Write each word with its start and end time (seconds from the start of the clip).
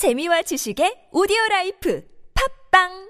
재미와 0.00 0.40
지식의 0.48 1.12
오디오 1.12 1.36
라이프. 1.50 2.00
팝빵 2.32 3.09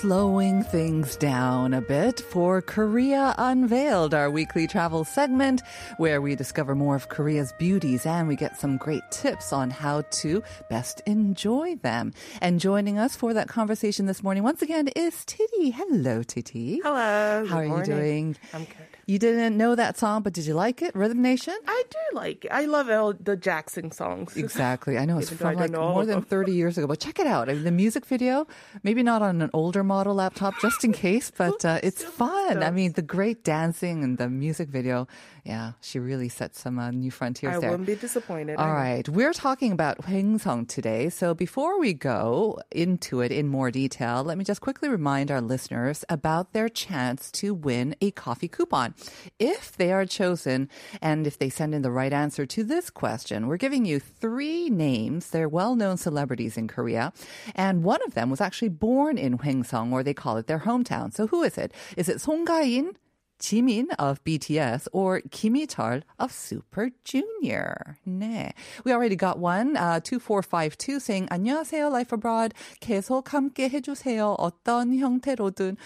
slowing 0.00 0.62
things 0.62 1.14
down 1.14 1.74
a 1.74 1.80
bit 1.82 2.20
for 2.20 2.62
Korea 2.62 3.34
Unveiled, 3.36 4.14
our 4.14 4.30
weekly 4.30 4.66
travel 4.66 5.04
segment 5.04 5.60
where 5.98 6.22
we 6.22 6.34
discover 6.34 6.74
more 6.74 6.96
of 6.96 7.10
Korea's 7.10 7.52
beauties 7.58 8.06
and 8.06 8.26
we 8.26 8.34
get 8.34 8.56
some 8.56 8.78
great 8.78 9.02
tips 9.10 9.52
on 9.52 9.68
how 9.68 10.00
to 10.22 10.42
best 10.70 11.02
enjoy 11.04 11.76
them. 11.76 12.14
And 12.40 12.60
joining 12.60 12.98
us 12.98 13.14
for 13.14 13.34
that 13.34 13.48
conversation 13.48 14.06
this 14.06 14.22
morning 14.22 14.42
once 14.42 14.62
again 14.62 14.88
is 14.96 15.22
Titi. 15.26 15.68
Hello, 15.68 16.22
Titi. 16.22 16.80
Hello. 16.82 17.44
How 17.46 17.58
are 17.58 17.68
good 17.68 17.86
you 17.86 17.94
doing? 17.94 18.36
I'm 18.54 18.64
good. 18.64 18.89
You 19.10 19.18
didn't 19.18 19.56
know 19.56 19.74
that 19.74 19.98
song, 19.98 20.22
but 20.22 20.34
did 20.34 20.46
you 20.46 20.54
like 20.54 20.82
it? 20.82 20.94
Rhythm 20.94 21.20
Nation? 21.20 21.56
I 21.66 21.82
do 21.90 22.16
like 22.16 22.44
it. 22.44 22.52
I 22.52 22.66
love 22.66 22.88
all 22.88 23.12
the 23.12 23.34
Jackson 23.34 23.90
songs. 23.90 24.36
Exactly. 24.36 24.98
I 24.98 25.04
know 25.04 25.18
it's 25.18 25.32
Even 25.32 25.48
from 25.48 25.56
like 25.56 25.70
know 25.72 25.92
more 25.92 26.06
than 26.06 26.22
30 26.22 26.52
years 26.52 26.78
ago, 26.78 26.86
but 26.86 27.00
check 27.00 27.18
it 27.18 27.26
out. 27.26 27.48
I 27.48 27.54
mean, 27.54 27.64
the 27.64 27.72
music 27.72 28.06
video, 28.06 28.46
maybe 28.84 29.02
not 29.02 29.20
on 29.20 29.42
an 29.42 29.50
older 29.52 29.82
model 29.82 30.14
laptop, 30.14 30.54
just 30.62 30.84
in 30.84 30.92
case, 30.92 31.32
but 31.36 31.64
uh, 31.64 31.80
it's 31.82 32.04
fun. 32.04 32.62
I 32.62 32.70
mean, 32.70 32.92
the 32.92 33.02
great 33.02 33.42
dancing 33.42 34.04
and 34.04 34.16
the 34.16 34.28
music 34.28 34.68
video. 34.68 35.08
Yeah, 35.44 35.72
she 35.80 35.98
really 35.98 36.28
set 36.28 36.54
some 36.54 36.78
uh, 36.78 36.92
new 36.92 37.10
frontiers 37.10 37.56
I 37.56 37.60
there. 37.60 37.70
I 37.70 37.72
wouldn't 37.72 37.88
be 37.88 37.96
disappointed. 37.96 38.58
All 38.58 38.72
right. 38.72 39.08
We're 39.08 39.32
talking 39.32 39.72
about 39.72 40.02
Hwaengsong 40.02 40.68
today. 40.68 41.08
So 41.08 41.34
before 41.34 41.80
we 41.80 41.94
go 41.94 42.60
into 42.70 43.22
it 43.22 43.32
in 43.32 43.48
more 43.48 43.72
detail, 43.72 44.22
let 44.22 44.38
me 44.38 44.44
just 44.44 44.60
quickly 44.60 44.88
remind 44.88 45.32
our 45.32 45.40
listeners 45.40 46.04
about 46.08 46.52
their 46.52 46.68
chance 46.68 47.30
to 47.32 47.54
win 47.54 47.96
a 48.00 48.12
coffee 48.12 48.46
coupon. 48.46 48.94
If 49.38 49.76
they 49.76 49.92
are 49.92 50.06
chosen 50.06 50.68
and 51.00 51.26
if 51.26 51.38
they 51.38 51.50
send 51.50 51.74
in 51.74 51.82
the 51.82 51.90
right 51.90 52.12
answer 52.12 52.46
to 52.46 52.64
this 52.64 52.90
question, 52.90 53.46
we're 53.46 53.56
giving 53.56 53.84
you 53.84 54.00
three 54.00 54.70
names. 54.70 55.30
They're 55.30 55.48
well-known 55.48 55.96
celebrities 55.96 56.56
in 56.56 56.68
Korea. 56.68 57.12
And 57.54 57.82
one 57.82 58.00
of 58.06 58.14
them 58.14 58.30
was 58.30 58.40
actually 58.40 58.70
born 58.70 59.18
in 59.18 59.38
Hwaengsong, 59.38 59.92
or 59.92 60.02
they 60.02 60.14
call 60.14 60.36
it 60.36 60.46
their 60.46 60.60
hometown. 60.60 61.12
So 61.12 61.26
who 61.26 61.42
is 61.42 61.56
it? 61.56 61.72
Is 61.96 62.08
it 62.08 62.20
Song 62.20 62.44
Ga-in? 62.44 62.96
Jimin 63.40 63.86
of 63.98 64.22
BTS 64.22 64.86
or 64.92 65.22
Kim 65.30 65.54
Heechul 65.54 66.02
of 66.18 66.30
Super 66.30 66.90
Junior. 67.04 67.96
네. 68.06 68.52
We 68.84 68.92
already 68.92 69.16
got 69.16 69.38
one. 69.38 69.76
Uh, 69.76 69.98
2452 70.00 71.00
saying 71.00 71.26
안녕하세요 71.30 71.90
Life 71.90 72.12
Abroad. 72.12 72.52
계속 72.80 73.24
함께 73.30 73.68
해주세요. 73.70 74.36
어떤 74.38 74.94
형태로든. 74.94 75.76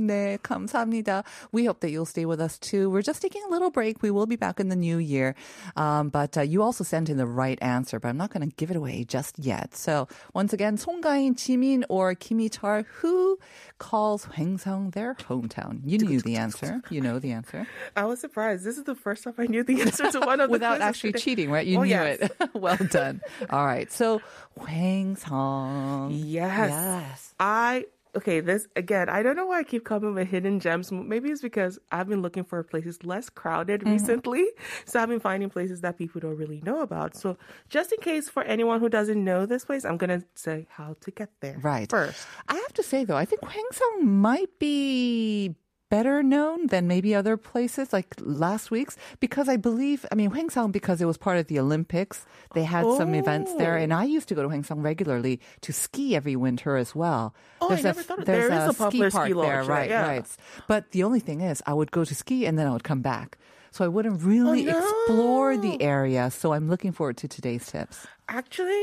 네, 0.00 0.38
감사합니다. 0.42 1.24
We 1.52 1.64
hope 1.64 1.80
that 1.80 1.90
you'll 1.90 2.06
stay 2.06 2.24
with 2.24 2.40
us 2.40 2.56
too. 2.58 2.88
We're 2.88 3.02
just 3.02 3.20
taking 3.20 3.42
a 3.48 3.50
little 3.50 3.70
break. 3.70 4.00
We 4.02 4.10
will 4.10 4.26
be 4.26 4.36
back 4.36 4.60
in 4.60 4.68
the 4.68 4.76
new 4.76 4.98
year. 4.98 5.34
Um, 5.76 6.08
but 6.08 6.38
uh, 6.38 6.42
you 6.42 6.62
also 6.62 6.84
sent 6.84 7.10
in 7.10 7.16
the 7.16 7.26
right 7.26 7.58
answer, 7.60 7.98
but 7.98 8.08
I'm 8.08 8.16
not 8.16 8.30
going 8.30 8.48
to 8.48 8.54
give 8.54 8.70
it 8.70 8.76
away 8.76 9.04
just 9.04 9.38
yet. 9.38 9.74
So 9.74 10.06
once 10.32 10.52
again, 10.52 10.76
송가인, 10.76 11.34
Jimin 11.34 11.82
or 11.88 12.14
Kim 12.14 12.38
Heechul, 12.38 12.84
who 13.00 13.38
calls 13.78 14.24
Hwang 14.36 14.58
Sung 14.58 14.90
their 14.90 15.14
hometown? 15.14 15.80
You 15.84 15.98
knew 15.98 16.20
the 16.20 16.36
answer. 16.36 16.43
You 16.90 17.00
know 17.00 17.18
the 17.18 17.32
answer. 17.32 17.66
I 17.96 18.04
was 18.04 18.20
surprised. 18.20 18.64
This 18.64 18.78
is 18.78 18.84
the 18.84 18.94
first 18.94 19.24
time 19.24 19.34
I 19.38 19.46
knew 19.46 19.62
the 19.62 19.80
answer 19.82 20.10
to 20.12 20.20
one 20.20 20.40
of 20.40 20.48
the 20.48 20.52
Without 20.58 20.80
actually 20.80 21.12
today. 21.12 21.22
cheating, 21.24 21.50
right? 21.50 21.66
You 21.66 21.78
Oh, 21.78 21.82
knew 21.82 21.90
yes. 21.90 22.18
it. 22.20 22.50
well 22.54 22.76
done. 22.76 23.20
All 23.50 23.64
right. 23.64 23.90
So 23.92 24.20
Hwaengsong. 24.58 26.10
Yes. 26.12 26.70
Yes. 26.70 27.34
I 27.40 27.84
okay. 28.16 28.40
This 28.40 28.66
again. 28.76 29.08
I 29.08 29.22
don't 29.22 29.36
know 29.36 29.46
why 29.46 29.60
I 29.60 29.62
keep 29.64 29.84
coming 29.84 30.14
with 30.14 30.28
hidden 30.28 30.60
gems. 30.60 30.90
Maybe 30.92 31.30
it's 31.30 31.42
because 31.42 31.78
I've 31.90 32.08
been 32.08 32.22
looking 32.22 32.44
for 32.44 32.62
places 32.62 33.02
less 33.04 33.28
crowded 33.30 33.80
Mm-hmm. 33.80 33.92
recently, 33.92 34.46
so 34.84 35.00
I've 35.02 35.08
been 35.08 35.20
finding 35.20 35.50
places 35.50 35.80
that 35.82 35.98
people 35.98 36.20
don't 36.20 36.36
really 36.36 36.60
know 36.64 36.80
about. 36.82 37.16
So 37.16 37.36
just 37.68 37.92
in 37.92 38.00
case 38.00 38.28
for 38.28 38.42
anyone 38.44 38.80
who 38.80 38.88
doesn't 38.88 39.22
know 39.22 39.46
this 39.46 39.64
place, 39.64 39.84
I'm 39.84 39.96
gonna 39.96 40.22
say 40.34 40.66
how 40.70 40.96
to 41.00 41.10
get 41.10 41.30
there. 41.40 41.58
Right. 41.60 41.90
First. 41.90 42.26
I 42.48 42.54
have 42.54 42.72
to 42.74 42.82
say 42.82 43.04
though, 43.04 43.16
I 43.16 43.24
think 43.24 43.42
Hwaengsong 43.42 44.02
might 44.02 44.58
be 44.58 45.54
better 45.96 46.16
known 46.34 46.58
than 46.72 46.82
maybe 46.94 47.10
other 47.20 47.36
places 47.52 47.86
like 47.96 48.08
last 48.46 48.66
week's 48.76 48.96
because 49.24 49.46
I 49.54 49.56
believe 49.68 49.98
I 50.12 50.14
mean 50.20 50.30
Hwaengsong 50.34 50.70
because 50.78 50.98
it 51.02 51.08
was 51.12 51.18
part 51.26 51.36
of 51.40 51.46
the 51.50 51.58
Olympics. 51.64 52.16
They 52.56 52.64
had 52.76 52.84
some 53.00 53.12
events 53.22 53.50
there 53.62 53.76
Oh. 53.78 53.82
and 53.84 53.90
I 54.02 54.04
used 54.16 54.26
to 54.30 54.34
go 54.38 54.42
to 54.44 54.48
Hwaengsong 54.52 54.80
regularly 54.90 55.34
to 55.64 55.70
ski 55.84 56.06
every 56.20 56.36
winter 56.46 56.72
as 56.84 56.90
well. 57.02 57.22
Oh, 57.60 57.70
I 57.74 57.78
a, 57.78 57.82
never 57.90 58.02
thought 58.08 58.20
of- 58.20 58.26
there's 58.30 58.48
there 58.50 58.58
is 58.62 58.68
a 58.70 58.74
ski 58.88 58.98
park 59.00 59.12
ski 59.18 59.32
there, 59.32 59.60
lodge, 59.60 59.68
right, 59.68 59.78
right, 59.78 59.90
yeah. 59.94 60.08
right. 60.14 60.26
But 60.72 60.82
the 60.94 61.02
only 61.06 61.20
thing 61.28 61.38
is 61.50 61.56
I 61.70 61.74
would 61.78 61.90
go 61.98 62.02
to 62.10 62.14
ski 62.22 62.38
and 62.46 62.54
then 62.58 62.66
I 62.70 62.72
would 62.74 62.86
come 62.92 63.02
back. 63.12 63.28
So 63.76 63.80
I 63.84 63.90
wouldn't 63.94 64.18
really 64.32 64.62
Oh, 64.68 64.72
no. 64.72 64.78
explore 64.82 65.50
the 65.66 65.74
area. 65.94 66.24
So 66.40 66.44
I'm 66.54 66.66
looking 66.72 66.92
forward 66.98 67.16
to 67.22 67.26
today's 67.36 67.64
tips. 67.72 67.96
Actually, 68.40 68.82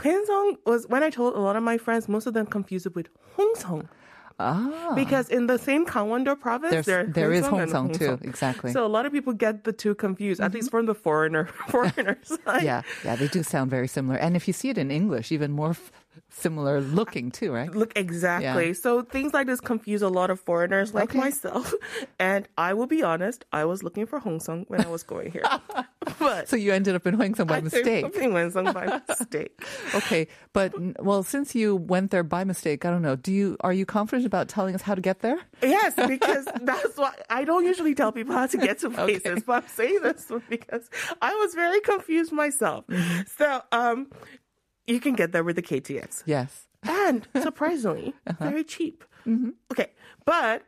Hwaengsong 0.00 0.48
was 0.66 0.80
when 0.92 1.02
I 1.02 1.10
told 1.10 1.34
a 1.34 1.40
lot 1.40 1.56
of 1.56 1.62
my 1.62 1.78
friends, 1.78 2.08
most 2.08 2.26
of 2.26 2.34
them 2.34 2.46
confused 2.46 2.86
it 2.86 2.94
with 2.94 3.08
Hongsong. 3.36 3.88
Ah. 4.38 4.92
Because 4.94 5.28
in 5.30 5.46
the 5.46 5.56
same 5.58 5.86
Gangwon-do 5.86 6.36
province, 6.36 6.70
There's- 6.70 6.84
there, 6.86 7.04
there 7.06 7.32
is 7.32 7.46
Hongsong 7.46 7.96
too, 7.98 8.18
exactly. 8.22 8.70
So 8.72 8.84
a 8.84 8.88
lot 8.96 9.06
of 9.06 9.12
people 9.12 9.32
get 9.32 9.64
the 9.64 9.72
two 9.72 9.94
confused, 9.94 10.40
at 10.42 10.52
least 10.52 10.70
from 10.70 10.84
the 10.86 10.94
foreigner 10.94 11.46
foreigners. 11.68 12.36
yeah, 12.62 12.82
yeah, 13.04 13.16
they 13.16 13.28
do 13.28 13.42
sound 13.42 13.70
very 13.70 13.88
similar. 13.88 14.18
And 14.18 14.36
if 14.36 14.46
you 14.46 14.52
see 14.52 14.68
it 14.68 14.76
in 14.76 14.90
English, 14.90 15.32
even 15.32 15.52
more 15.52 15.70
f- 15.70 15.90
similar 16.28 16.82
looking 16.82 17.30
too, 17.30 17.50
right? 17.52 17.70
Look 17.74 17.92
exactly. 17.96 18.66
Yeah. 18.68 18.72
So 18.74 19.02
things 19.02 19.32
like 19.32 19.46
this 19.46 19.60
confuse 19.60 20.02
a 20.02 20.08
lot 20.10 20.28
of 20.30 20.38
foreigners 20.40 20.92
like 20.92 21.10
Okay. 21.10 21.18
myself. 21.18 21.72
And 22.18 22.46
I 22.58 22.74
will 22.74 22.86
be 22.86 23.02
honest, 23.02 23.44
I 23.52 23.64
was 23.64 23.82
looking 23.82 24.04
for 24.06 24.20
Hongsong 24.20 24.68
when 24.68 24.84
I 24.84 24.88
was 24.88 25.02
going 25.02 25.30
here. 25.32 25.44
but 26.18 26.48
So 26.48 26.56
you 26.56 26.72
ended 26.72 26.94
up 26.94 27.06
in 27.06 27.16
Hwaengsong 27.16 27.46
by 27.46 27.58
I 27.58 27.60
mistake. 27.60 28.12
think 28.14 28.32
Hongsong 28.32 28.72
by 28.72 29.00
mistake. 29.08 29.60
Okay, 29.94 30.28
but 30.52 30.72
well, 31.02 31.22
since 31.22 31.54
you 31.54 31.76
went 31.76 32.10
there 32.10 32.22
by 32.22 32.44
mistake, 32.44 32.84
I 32.84 32.90
don't 32.90 33.02
know. 33.02 33.16
Do 33.16 33.32
you 33.32 33.56
are 33.60 33.72
you 33.72 33.86
confident 33.86 34.26
about 34.26 34.48
telling 34.48 34.74
us 34.74 34.82
how 34.82 34.94
to 34.94 35.00
get 35.00 35.20
there? 35.20 35.38
Yes, 35.62 35.94
because 36.08 36.46
that's 36.62 36.96
why 36.96 37.12
I 37.30 37.44
don't 37.44 37.64
usually 37.64 37.94
tell 37.94 38.12
people 38.12 38.34
how 38.34 38.46
to 38.46 38.56
get 38.56 38.78
to 38.80 38.90
places, 38.90 39.42
but 39.46 39.64
I'm 39.64 39.68
saying 39.68 40.00
this 40.02 40.30
because 40.48 40.88
I 41.22 41.34
was 41.34 41.54
very 41.54 41.80
confused 41.80 42.32
myself. 42.32 42.86
Mm-hmm. 42.86 43.20
So, 43.38 43.62
um, 43.72 44.08
you 44.86 45.00
can 45.00 45.14
get 45.14 45.32
there 45.32 45.44
with 45.44 45.56
the 45.56 45.62
KTX. 45.62 46.22
Yes. 46.26 46.66
And 46.82 47.26
surprisingly, 47.42 48.14
uh-huh. 48.26 48.44
very 48.50 48.64
cheap. 48.64 49.04
Mm-hmm. 49.26 49.50
Okay, 49.72 49.90
but 50.24 50.62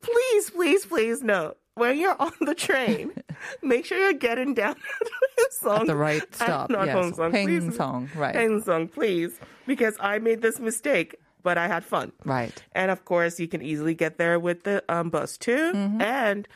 please, 0.00 0.50
please, 0.50 0.86
please 0.86 1.22
note 1.22 1.58
when 1.74 1.98
you're 1.98 2.20
on 2.20 2.32
the 2.40 2.54
train, 2.54 3.12
make 3.62 3.84
sure 3.86 3.98
you're 3.98 4.12
getting 4.12 4.54
down 4.54 4.76
Song 5.50 5.82
At 5.82 5.86
the 5.86 5.96
right 5.96 6.22
stop, 6.34 6.70
Not 6.70 6.86
yes. 6.86 6.96
Hongsong, 6.96 7.30
please. 7.30 7.62
Haengsong, 7.64 8.14
right. 8.16 8.34
Haengsong, 8.34 8.92
please, 8.92 9.38
because 9.66 9.96
I 10.00 10.18
made 10.18 10.42
this 10.42 10.58
mistake, 10.60 11.16
but 11.42 11.58
I 11.58 11.68
had 11.68 11.84
fun. 11.84 12.12
Right. 12.24 12.62
And 12.72 12.90
of 12.90 13.04
course, 13.04 13.38
you 13.40 13.48
can 13.48 13.62
easily 13.62 13.94
get 13.94 14.18
there 14.18 14.38
with 14.38 14.64
the 14.64 14.82
um, 14.88 15.10
bus 15.10 15.36
too. 15.38 15.72
Mm-hmm. 15.74 16.00
And 16.02 16.48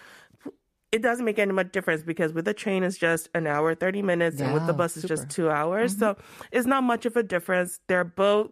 it 0.93 1.03
doesn't 1.03 1.25
make 1.25 1.39
any 1.39 1.53
much 1.53 1.73
difference 1.73 2.03
because 2.03 2.33
with 2.33 2.45
the 2.45 2.55
train 2.55 2.83
it's 2.83 2.97
just 2.97 3.29
an 3.35 3.47
hour, 3.47 3.75
30 3.75 4.03
minutes, 4.03 4.41
and 4.41 4.55
with 4.55 4.67
the 4.67 4.73
Yeah, 4.73 4.77
bus 4.79 4.97
it's 4.97 5.07
just 5.07 5.23
super. 5.23 5.33
Mm-hmm. 5.33 5.43
two 5.43 5.51
hours. 5.51 5.99
So 5.99 6.17
it's 6.53 6.67
not 6.67 6.85
much 6.85 7.07
of 7.07 7.17
a 7.17 7.23
difference. 7.23 7.81
They're 7.89 8.05
both 8.05 8.51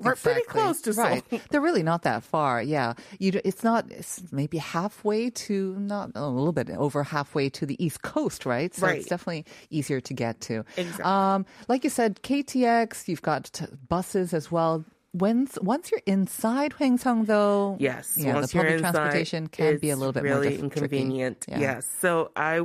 we're 0.00 0.14
pretty 0.14 0.42
close 0.42 0.80
to 0.82 0.92
right. 0.92 1.22
Seoul. 1.28 1.40
They're 1.50 1.60
really 1.60 1.82
not 1.82 2.02
that 2.02 2.22
far. 2.22 2.62
Yeah, 2.62 2.94
you. 3.18 3.40
It's 3.44 3.64
not. 3.64 3.90
It's 3.90 4.22
maybe 4.32 4.58
halfway 4.58 5.30
to 5.30 5.74
not 5.78 6.12
a 6.14 6.28
little 6.28 6.52
bit 6.52 6.70
over 6.70 7.02
halfway 7.02 7.48
to 7.50 7.66
the 7.66 7.82
East 7.84 8.02
Coast, 8.02 8.46
right? 8.46 8.74
So 8.74 8.86
Right. 8.86 8.98
it's 8.98 9.08
definitely 9.08 9.44
easier 9.70 10.00
to 10.00 10.14
get 10.14 10.40
to. 10.42 10.64
Exactly. 10.76 11.04
Um, 11.04 11.46
like 11.68 11.84
you 11.84 11.90
said, 11.90 12.22
KTX. 12.22 13.08
You've 13.08 13.22
got 13.22 13.44
t- 13.52 13.66
buses 13.88 14.32
as 14.34 14.50
well. 14.52 14.84
Once 15.14 15.58
once 15.62 15.90
you're 15.90 16.02
inside 16.06 16.72
Hwaengsong, 16.74 17.26
though, 17.26 17.76
Yes, 17.80 18.14
yeah, 18.16 18.38
the 18.40 18.46
public 18.46 18.78
transportation 18.78 19.46
can 19.48 19.78
be 19.78 19.88
a 19.90 19.96
little 19.96 20.12
bit 20.12 20.22
more 20.22 20.34
really 20.34 20.50
diff- 20.50 20.60
inconvenient. 20.60 21.46
Yeah. 21.48 21.60
Yes, 21.60 21.88
so 22.00 22.30
I 22.36 22.60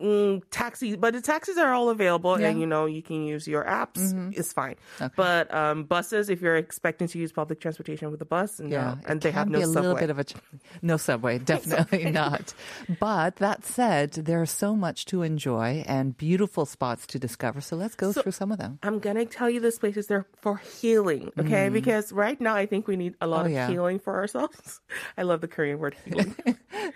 mm, 0.00 0.42
taxis, 0.50 0.96
but 0.96 1.12
the 1.14 1.20
taxis 1.20 1.56
are 1.58 1.72
all 1.72 1.88
available, 1.90 2.32
Yeah. 2.32 2.46
Mm-hmm. 2.46 2.50
and 2.52 2.60
you 2.60 2.66
know 2.66 2.86
you 2.86 3.02
can 3.02 3.24
use 3.24 3.46
your 3.48 3.64
apps. 3.64 3.98
It's 4.36 4.52
fine. 4.52 4.76
But 5.16 5.52
um, 5.52 5.84
buses, 5.84 6.30
if 6.30 6.40
you're 6.40 6.56
expecting 6.56 7.08
to 7.08 7.18
use 7.18 7.32
public 7.32 7.60
transportation 7.60 8.10
with 8.10 8.20
a 8.22 8.24
bus, 8.24 8.60
no, 8.60 8.68
Yeah, 8.68 8.96
and 9.06 9.20
they 9.20 9.30
have 9.30 9.48
no 9.48 9.58
be 9.58 9.62
a 9.64 9.66
subway. 9.66 9.80
little 9.82 9.96
bit 9.98 10.10
of 10.10 10.18
a 10.18 10.24
ch- 10.24 10.34
no 10.82 10.96
subway, 10.96 11.38
definitely 11.38 12.10
not. 12.10 12.54
But 13.00 13.36
that 13.36 13.64
said, 13.64 14.12
there's 14.12 14.50
so 14.50 14.74
much 14.76 15.04
to 15.06 15.22
enjoy 15.22 15.84
and 15.86 16.16
beautiful 16.16 16.66
spots 16.66 17.06
to 17.08 17.18
discover. 17.18 17.60
So 17.60 17.76
let's 17.76 17.94
go 17.94 18.12
through 18.12 18.32
some 18.32 18.52
of 18.52 18.58
them. 18.58 18.78
I'm 18.82 18.98
gonna 18.98 19.24
tell 19.26 19.48
you 19.50 19.60
this 19.60 19.78
place 19.78 19.96
is 19.96 20.06
there 20.06 20.26
for 20.40 20.56
healing, 20.58 21.30
okay? 21.38 21.68
Because 21.68 22.12
right 22.12 22.40
now 22.40 22.54
I 22.54 22.66
think 22.66 22.86
we 22.86 22.96
need 22.96 23.14
a 23.20 23.26
lot 23.26 23.38
Mm. 23.38 23.42
Oh, 23.42 23.46
of 23.46 23.52
yeah. 23.52 23.68
healing 23.68 23.98
for 23.98 24.16
ourselves. 24.16 24.80
I 25.18 25.22
love 25.22 25.40
the 25.40 25.48
Korean 25.48 25.78
word 25.78 25.94
healing. 26.04 26.34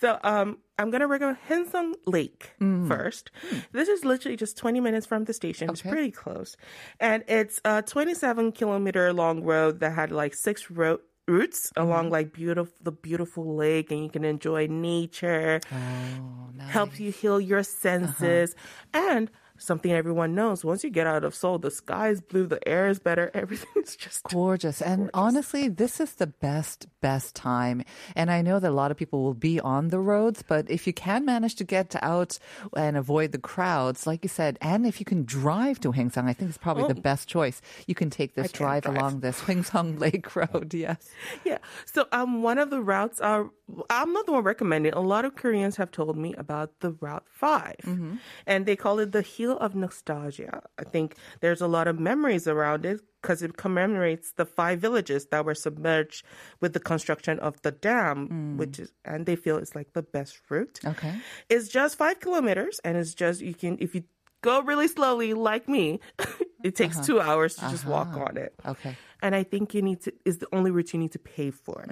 so 0.00 0.18
um, 0.24 0.58
I'm 0.78 0.90
gonna 0.90 1.06
recommend 1.06 1.38
Hensung 1.48 1.94
Lake 2.06 2.52
first. 2.88 3.30
This 3.72 3.88
is 3.88 4.04
literally 4.04 4.36
just 4.36 4.56
20 4.56 4.80
minutes 4.80 5.06
from 5.06 5.24
the 5.24 5.32
station. 5.32 5.70
It's 5.70 5.82
Mm. 5.82 5.90
Pretty 5.90 6.10
close, 6.10 6.56
and 7.00 7.24
it's 7.28 7.60
a 7.64 7.82
27 7.82 8.52
kilometer 8.52 9.12
long 9.12 9.42
road 9.42 9.80
that 9.80 9.92
had 9.92 10.10
like 10.12 10.34
six 10.34 10.70
ro- 10.70 10.98
routes 11.28 11.72
along 11.76 12.04
Mm-hmm. 12.06 12.12
like 12.12 12.32
beautiful 12.32 12.74
the 12.82 12.92
beautiful 12.92 13.54
lake, 13.56 13.90
and 13.92 14.02
you 14.02 14.10
can 14.10 14.24
enjoy 14.24 14.66
nature 14.66 15.60
Oh, 15.72 16.50
nice. 16.54 16.70
helps 16.70 16.98
you 17.00 17.10
heal 17.12 17.40
your 17.40 17.62
senses 17.62 18.54
and 18.92 19.30
something 19.62 19.92
everyone 19.92 20.34
knows 20.34 20.64
once 20.64 20.84
you 20.84 20.90
get 20.90 21.06
out 21.06 21.24
of 21.24 21.34
seoul 21.34 21.58
the 21.58 21.70
sky 21.70 22.08
is 22.08 22.20
blue 22.20 22.46
the 22.46 22.66
air 22.68 22.88
is 22.88 22.98
better 22.98 23.30
everything's 23.34 23.96
just 23.96 24.22
Gorgeous. 24.24 24.80
And 24.80 25.10
honestly, 25.14 25.68
this 25.68 26.00
is 26.00 26.14
the 26.14 26.26
best, 26.26 26.86
best 27.00 27.34
time. 27.34 27.84
And 28.16 28.30
I 28.30 28.40
know 28.42 28.58
that 28.60 28.70
a 28.70 28.74
lot 28.74 28.90
of 28.90 28.96
people 28.96 29.22
will 29.22 29.34
be 29.34 29.60
on 29.60 29.88
the 29.88 29.98
roads, 29.98 30.42
but 30.42 30.70
if 30.70 30.86
you 30.86 30.92
can 30.92 31.24
manage 31.24 31.54
to 31.56 31.64
get 31.64 31.94
out 32.02 32.38
and 32.76 32.96
avoid 32.96 33.32
the 33.32 33.38
crowds, 33.38 34.06
like 34.06 34.22
you 34.22 34.28
said, 34.28 34.58
and 34.60 34.86
if 34.86 35.00
you 35.00 35.04
can 35.06 35.24
drive 35.24 35.80
to 35.80 35.92
Haengsang, 35.92 36.28
I 36.28 36.32
think 36.32 36.48
it's 36.48 36.58
probably 36.58 36.92
the 36.92 37.00
best 37.00 37.28
choice. 37.28 37.60
You 37.86 37.94
can 37.94 38.10
take 38.10 38.34
this 38.34 38.52
drive, 38.52 38.84
drive. 38.84 38.96
along 38.96 39.20
this 39.20 39.40
Haengsang 39.46 39.98
Lake 40.00 40.34
Road. 40.34 40.72
Yes. 40.72 41.10
yeah 41.44 41.58
so 41.84 42.06
um 42.12 42.42
one 42.42 42.58
of 42.58 42.70
the 42.70 42.80
routes 42.80 43.20
are 43.20 43.50
i'm 43.90 44.12
not 44.12 44.26
the 44.26 44.32
one 44.32 44.44
recommending. 44.44 44.92
A 44.92 45.00
lot 45.00 45.24
of 45.24 45.34
koreans 45.34 45.76
have 45.76 45.90
told 45.90 46.16
me 46.16 46.34
about 46.34 46.80
the 46.80 46.92
route 47.00 47.26
5 47.28 47.76
mm-hmm. 47.84 48.14
and 48.46 48.66
they 48.66 48.76
call 48.76 48.98
it 48.98 49.12
the 49.12 49.22
heel 49.22 49.56
of 49.58 49.74
nostalgia. 49.74 50.62
I 50.78 50.84
think 50.84 51.16
there's 51.40 51.60
a 51.60 51.68
lot 51.68 51.88
of 51.88 51.98
memories 51.98 52.46
around 52.46 52.84
it 52.86 53.00
because 53.20 53.42
it 53.42 53.56
commemorates 53.56 54.32
the 54.32 54.44
five 54.44 54.80
villages 54.80 55.26
that 55.26 55.44
were 55.44 55.54
submerged 55.54 56.24
with 56.60 56.72
the 56.72 56.80
construction 56.80 57.38
of 57.38 57.60
the 57.62 57.70
dam 57.70 58.28
mm. 58.28 58.56
which 58.56 58.78
is 58.78 58.92
and 59.04 59.26
they 59.26 59.36
feel 59.36 59.56
it's 59.56 59.74
like 59.74 59.92
the 59.92 60.02
best 60.02 60.40
route. 60.50 60.80
Okay. 60.84 61.14
It's 61.48 61.68
just 61.68 61.96
five 61.96 62.20
kilometers, 62.20 62.80
and 62.84 62.96
it's 62.96 63.14
just 63.14 63.40
you 63.40 63.54
can 63.54 63.78
if 63.80 63.94
you 63.94 64.04
go 64.42 64.60
really 64.62 64.88
slowly 64.88 65.34
like 65.34 65.68
me, 65.68 66.00
it 66.64 66.76
takes 66.76 66.96
uh-huh. 66.96 67.06
two 67.06 67.20
hours 67.20 67.54
to 67.56 67.62
just 67.70 67.86
walk 67.86 68.08
uh-huh. 68.08 68.24
on 68.24 68.36
it. 68.36 68.54
Okay 68.66 68.96
And 69.21 69.33
I 69.33 69.41
think 69.41 69.73
you 69.73 69.81
need 69.81 70.01
to 70.05 70.13
is 70.25 70.37
the 70.37 70.45
only 70.53 70.69
route 70.69 70.93
you 70.93 70.99
need 70.99 71.11
to 71.13 71.17
pay 71.19 71.49
for. 71.49 71.87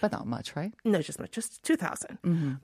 But 0.00 0.10
not 0.12 0.26
much, 0.26 0.56
right? 0.56 0.72
No, 0.84 1.02
just 1.02 1.20
much, 1.20 1.32
just 1.32 1.62
two 1.62 1.76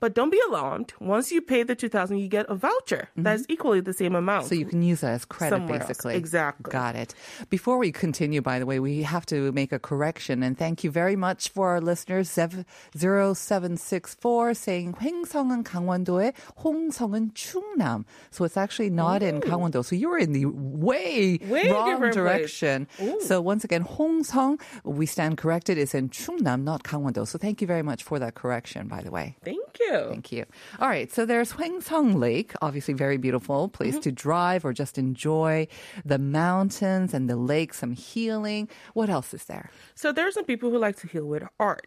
But 0.00 0.14
don't 0.14 0.30
be 0.30 0.40
alarmed. 0.48 0.94
Once 0.98 1.30
you 1.30 1.42
pay 1.42 1.62
the 1.62 1.74
two 1.74 1.90
thousand, 1.90 2.16
you 2.18 2.26
get 2.28 2.46
a 2.48 2.54
voucher 2.54 3.10
that's 3.16 3.44
equally 3.50 3.82
the 3.82 3.92
same 3.92 4.14
amount. 4.14 4.46
So 4.46 4.54
you 4.54 4.64
can 4.64 4.80
use 4.80 5.02
that 5.02 5.12
as 5.12 5.26
credit, 5.26 5.56
Somewhere 5.56 5.80
else. 5.80 5.88
basically. 5.88 6.14
Exactly. 6.16 6.72
Got 6.72 6.96
it. 6.96 7.12
Before 7.50 7.76
we 7.76 7.92
continue, 7.92 8.40
by 8.40 8.58
the 8.58 8.64
way, 8.64 8.80
we 8.80 9.02
have 9.02 9.26
to 9.26 9.52
make 9.52 9.72
a 9.72 9.78
correction, 9.78 10.42
and 10.42 10.56
thank 10.56 10.82
you 10.82 10.90
very 10.90 11.16
much 11.16 11.50
for 11.50 11.68
our 11.68 11.80
listeners. 11.82 12.30
0764 12.32 14.54
saying 14.54 14.94
횡성은 15.00 15.62
강원도에 15.64 16.32
홍성은 16.64 17.32
충남. 17.34 18.04
So 18.30 18.44
it's 18.44 18.56
actually 18.56 18.90
not 18.90 19.22
in 19.22 19.40
Gangwon-do. 19.40 19.82
So 19.82 19.96
you 19.96 20.08
were 20.08 20.18
in 20.18 20.32
the 20.32 20.46
way, 20.46 21.38
Way 21.48 21.70
wrong 21.70 21.90
different 21.90 22.14
place. 22.14 22.24
direction. 22.58 22.86
So 23.20 23.40
once 23.40 23.64
again, 23.64 23.82
홍성, 24.02 24.60
we 24.84 25.06
stand 25.06 25.36
corrected, 25.38 25.78
is 25.78 25.94
in 25.94 26.08
Chungnam, 26.10 26.62
not 26.62 26.82
Gangwon-do. 26.84 27.26
So 27.26 27.38
thank 27.38 27.60
you 27.60 27.66
very 27.66 27.82
much 27.82 28.02
for 28.02 28.18
that 28.18 28.34
correction, 28.34 28.88
by 28.88 29.02
the 29.02 29.10
way. 29.10 29.36
Thank 29.44 29.78
you. 29.80 30.06
Thank 30.08 30.32
you. 30.32 30.44
All 30.80 30.88
right, 30.88 31.10
so 31.12 31.24
there's 31.24 31.52
Hwengsong 31.52 32.18
Lake, 32.18 32.52
obviously 32.62 32.94
very 32.94 33.16
beautiful 33.16 33.68
place 33.68 33.98
to 34.00 34.12
drive 34.12 34.64
or 34.64 34.72
just 34.72 34.98
enjoy 34.98 35.66
the 36.04 36.18
mountains 36.18 37.14
and 37.14 37.28
the 37.28 37.36
lake, 37.36 37.74
some 37.74 37.92
healing. 37.92 38.68
What 38.94 39.10
else 39.10 39.34
is 39.34 39.44
there? 39.44 39.70
So 39.94 40.12
there 40.12 40.26
are 40.26 40.32
some 40.32 40.44
people 40.44 40.70
who 40.70 40.78
like 40.78 40.96
to 40.98 41.06
heal 41.08 41.26
with 41.26 41.44
art. 41.58 41.86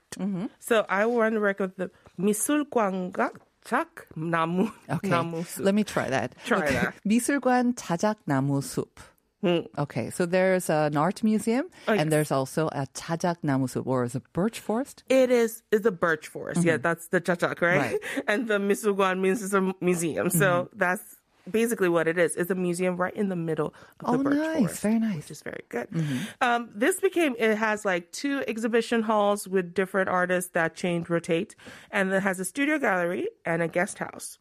So 0.59 0.85
I 0.89 1.05
want 1.05 1.33
to 1.35 1.39
recommend 1.39 1.73
the 1.77 1.91
미술관과 2.19 3.31
작 3.63 4.07
나무 4.17 4.71
Okay, 4.89 5.09
나무 5.09 5.45
숲. 5.45 5.63
let 5.65 5.75
me 5.75 5.83
try 5.83 6.09
that. 6.09 6.33
Try 6.45 6.63
okay. 6.63 6.73
that. 6.73 6.93
미술관 7.05 7.75
자작나무 7.75 8.61
숲. 8.63 8.99
Mm. 9.44 9.66
Okay, 9.78 10.10
so 10.10 10.26
there's 10.26 10.70
an 10.70 10.96
art 10.96 11.22
museum, 11.22 11.66
oh, 11.88 11.92
and 11.92 12.10
there's 12.10 12.32
also 12.32 12.68
a 12.68 12.86
chajak 12.94 13.36
namusu, 13.44 13.86
or 13.86 14.04
is 14.04 14.14
it 14.14 14.22
birch 14.32 14.58
forest? 14.60 15.04
It 15.08 15.30
is. 15.30 15.62
It's 15.70 15.86
a 15.86 15.92
birch 15.92 16.26
forest. 16.26 16.60
Mm-hmm. 16.60 16.68
Yeah, 16.68 16.76
that's 16.78 17.08
the 17.08 17.20
chajak, 17.20 17.60
right? 17.60 17.78
right. 17.78 18.00
and 18.28 18.48
the 18.48 18.58
misuguan 18.58 19.20
means 19.20 19.42
it's 19.42 19.52
a 19.52 19.74
museum. 19.80 20.30
So 20.30 20.38
mm-hmm. 20.38 20.78
that's 20.78 21.16
basically 21.50 21.88
what 21.88 22.08
it 22.08 22.18
is. 22.18 22.36
It's 22.36 22.50
a 22.50 22.54
museum 22.54 22.96
right 22.96 23.14
in 23.14 23.28
the 23.28 23.36
middle 23.36 23.74
of 24.00 24.14
oh, 24.14 24.16
the 24.16 24.24
birch 24.24 24.38
nice. 24.38 24.58
forest. 24.58 24.82
Very 24.82 24.98
nice. 24.98 25.16
Which 25.16 25.30
is 25.30 25.42
very 25.42 25.64
good. 25.68 25.90
Mm-hmm. 25.90 26.18
Um, 26.40 26.70
this 26.74 27.00
became, 27.00 27.34
it 27.38 27.56
has 27.56 27.84
like 27.84 28.10
two 28.12 28.42
exhibition 28.48 29.02
halls 29.02 29.46
with 29.46 29.74
different 29.74 30.08
artists 30.08 30.50
that 30.52 30.74
change, 30.74 31.08
rotate, 31.08 31.54
and 31.90 32.12
it 32.12 32.22
has 32.22 32.40
a 32.40 32.44
studio 32.44 32.78
gallery 32.78 33.28
and 33.44 33.62
a 33.62 33.68
guest 33.68 33.98
house. 33.98 34.38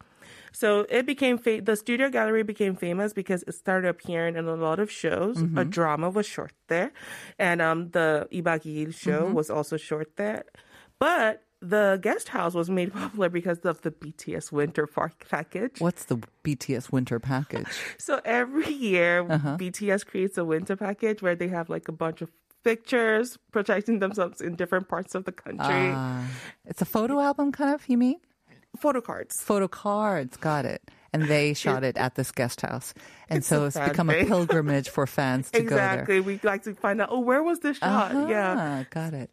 So 0.56 0.86
it 0.88 1.04
became 1.04 1.36
fa- 1.36 1.60
the 1.60 1.76
studio 1.76 2.08
gallery 2.08 2.42
became 2.42 2.76
famous 2.76 3.12
because 3.12 3.44
it 3.46 3.52
started 3.52 3.88
appearing 3.88 4.36
in 4.36 4.46
a 4.48 4.56
lot 4.56 4.78
of 4.78 4.90
shows. 4.90 5.36
A 5.54 5.64
drama 5.66 6.08
was 6.08 6.24
short 6.24 6.52
there, 6.68 6.92
and 7.38 7.60
um, 7.60 7.90
the 7.90 8.26
Ibagi 8.32 8.94
show 8.94 9.26
was 9.26 9.50
also 9.50 9.76
short 9.76 10.16
there. 10.16 10.44
But 10.98 11.44
the 11.60 11.98
guest 12.00 12.28
house 12.28 12.54
was 12.54 12.70
made 12.70 12.90
popular 13.00 13.28
because 13.28 13.58
of 13.72 13.82
the 13.82 13.90
BTS 13.90 14.50
Winter 14.50 14.86
Park 14.86 15.26
package. 15.28 15.78
What's 15.78 16.06
the 16.06 16.22
BTS 16.42 16.90
winter 16.90 17.20
package? 17.20 17.68
So 17.98 18.22
every 18.24 18.72
year, 18.72 19.24
BTS 19.60 20.06
creates 20.06 20.38
a 20.38 20.44
winter 20.44 20.74
package 20.76 21.20
where 21.20 21.36
they 21.36 21.48
have 21.48 21.68
like 21.68 21.86
a 21.86 21.92
bunch 21.92 22.22
of 22.22 22.30
pictures 22.64 23.36
protecting 23.52 23.98
themselves 23.98 24.40
in 24.40 24.56
different 24.56 24.88
parts 24.88 25.14
of 25.14 25.24
the 25.28 25.32
country. 25.32 25.92
Ah, 25.92 26.24
it's 26.64 26.80
a 26.80 26.86
photo 26.86 27.20
album, 27.20 27.52
kind 27.52 27.74
of, 27.74 27.86
you 27.88 27.98
mean? 27.98 28.20
Photo 28.76 29.00
cards. 29.00 29.40
photo 29.42 29.68
cards. 29.68 30.36
Got 30.36 30.64
it. 30.64 30.82
And 31.12 31.24
they 31.28 31.54
shot 31.64 31.82
it 31.84 31.96
at 31.96 32.14
this 32.14 32.30
guest 32.32 32.60
house. 32.60 32.92
And 33.28 33.38
It's 33.38 33.46
so 33.46 33.64
it's 33.66 33.78
become 33.78 34.10
a 34.10 34.24
pilgrimage 34.24 34.88
for 34.90 35.06
fans 35.06 35.50
to 35.52 35.58
Exactly. 35.58 35.68
Go 35.68 35.76
there. 35.76 35.92
Exactly. 35.94 36.20
We 36.20 36.40
like 36.42 36.62
to 36.64 36.74
find 36.74 37.00
out. 37.00 37.08
Oh, 37.10 37.20
where 37.20 37.42
was 37.42 37.60
this 37.60 37.78
shot? 37.78 38.12
there. 38.12 38.28
Yeah. 38.28 38.54
Ah, 38.82 38.86
got 38.90 39.14
it. 39.14 39.30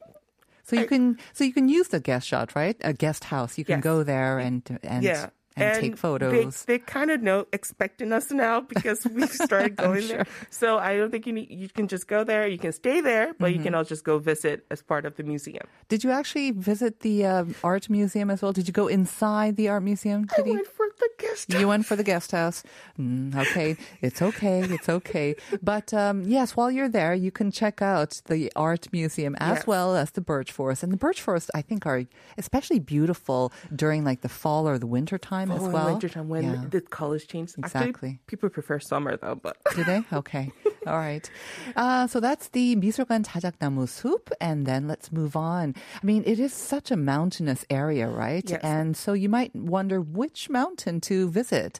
So 0.66 0.78
you 0.80 0.86
can 0.88 1.18
so 1.34 1.44
you 1.44 1.52
can 1.54 1.68
use 1.68 1.90
the 1.90 2.00
guest 2.00 2.26
shot, 2.28 2.56
right? 2.56 2.78
A 2.82 2.94
guest 2.94 3.26
house. 3.26 3.58
You 3.58 3.66
can 3.66 3.78
Yes. 3.80 3.84
go 3.84 4.04
there 4.04 4.40
and 4.40 4.80
and 4.84 5.04
Yeah. 5.04 5.30
And, 5.56 5.82
take 5.82 5.98
photos. 5.98 6.64
They, 6.66 6.74
they 6.74 6.80
kind 6.80 7.12
of 7.12 7.22
know 7.22 7.46
expecting 7.54 8.12
us 8.12 8.32
now 8.32 8.62
because 8.62 9.06
we 9.06 9.28
started 9.48 9.76
going 9.76 10.08
there. 10.08 10.26
So 10.50 10.78
I 10.78 10.98
don't 10.98 11.12
think 11.12 11.28
you 11.28 11.34
need. 11.34 11.50
You 11.52 11.70
can 11.70 11.88
just 11.88 12.08
go 12.08 12.24
there. 12.24 12.48
You 12.48 12.58
can 12.58 12.72
stay 12.72 13.02
there, 13.02 13.34
but 13.40 13.48
you 13.48 13.58
Mm-hmm. 13.58 13.64
can 13.64 13.76
also 13.76 13.90
just 13.90 14.04
go 14.04 14.18
visit 14.20 14.66
as 14.72 14.82
part 14.82 15.06
of 15.06 15.16
the 15.16 15.24
museum. 15.24 15.66
Did 15.90 16.04
you 16.04 16.12
actually 16.12 16.52
visit 16.52 17.02
the 17.02 17.26
um, 17.26 17.56
art 17.64 17.90
museum 17.90 18.30
as 18.32 18.42
well? 18.42 18.52
Did 18.52 18.68
you 18.68 18.74
go 18.74 18.88
inside 18.88 19.56
the 19.56 19.70
art 19.70 19.84
museum? 19.84 20.28
I 20.32 20.38
Did 20.38 20.46
you? 20.48 20.54
went 20.54 20.68
for 20.68 20.83
the 21.00 21.10
guest. 21.20 21.54
You 21.54 21.68
went 21.68 21.86
for 21.86 21.96
the 21.96 22.04
guest 22.04 22.32
house. 22.32 22.64
Mm, 23.00 23.36
okay, 23.36 23.76
it's 24.02 24.22
okay, 24.22 24.62
it's 24.62 24.90
okay. 24.90 25.36
But 25.62 25.94
um, 25.94 26.24
yes, 26.24 26.56
while 26.56 26.72
you're 26.72 26.90
there, 26.90 27.14
you 27.14 27.32
can 27.32 27.52
check 27.52 27.82
out 27.82 28.22
the 28.26 28.52
art 28.56 28.88
museum 28.92 29.36
as 29.40 29.58
Yes. 29.60 29.68
well 29.68 29.96
as 29.96 30.12
the 30.12 30.22
birch 30.22 30.52
forest. 30.52 30.84
And 30.84 30.92
the 30.92 30.98
birch 30.98 31.22
forest, 31.22 31.50
I 31.56 31.62
think, 31.62 31.86
are 31.86 32.04
especially 32.38 32.80
beautiful 32.80 33.52
during 33.76 34.04
like 34.04 34.22
the 34.22 34.30
fall 34.30 34.68
or 34.68 34.78
the 34.78 34.88
winter 34.88 35.18
time 35.18 35.52
as 35.52 35.60
well. 35.60 35.68
in 35.68 35.74
well. 35.74 35.86
wintertime 35.94 36.30
when 36.30 36.44
Yeah. 36.44 36.66
the 36.70 36.82
colors 36.82 37.26
change. 37.26 37.52
Exactly. 37.58 37.90
Actually, 37.90 38.20
people 38.28 38.50
prefer 38.50 38.80
summer 38.80 39.18
though, 39.18 39.36
but 39.36 39.58
Do 39.76 39.84
they? 39.84 40.04
Okay. 40.14 40.52
All 40.88 40.98
right. 40.98 41.30
Uh, 41.76 42.08
so 42.08 42.20
that's 42.20 42.50
the 42.50 42.76
Misogan 42.76 43.24
Tajaknamu 43.26 43.88
soup. 43.88 44.32
And 44.42 44.66
then 44.66 44.88
let's 44.88 45.12
move 45.12 45.36
on. 45.36 45.76
I 46.02 46.06
mean, 46.06 46.24
it 46.26 46.40
is 46.40 46.54
such 46.54 46.92
a 46.92 46.98
mountainous 46.98 47.66
area, 47.70 48.08
right? 48.08 48.48
Yes. 48.50 48.62
And 48.64 48.96
so 48.98 49.14
you 49.14 49.30
might 49.30 49.56
wonder 49.56 50.02
which 50.02 50.50
mountain 50.50 51.02
to 51.02 51.30
visit. 51.30 51.80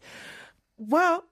Well, 0.78 1.26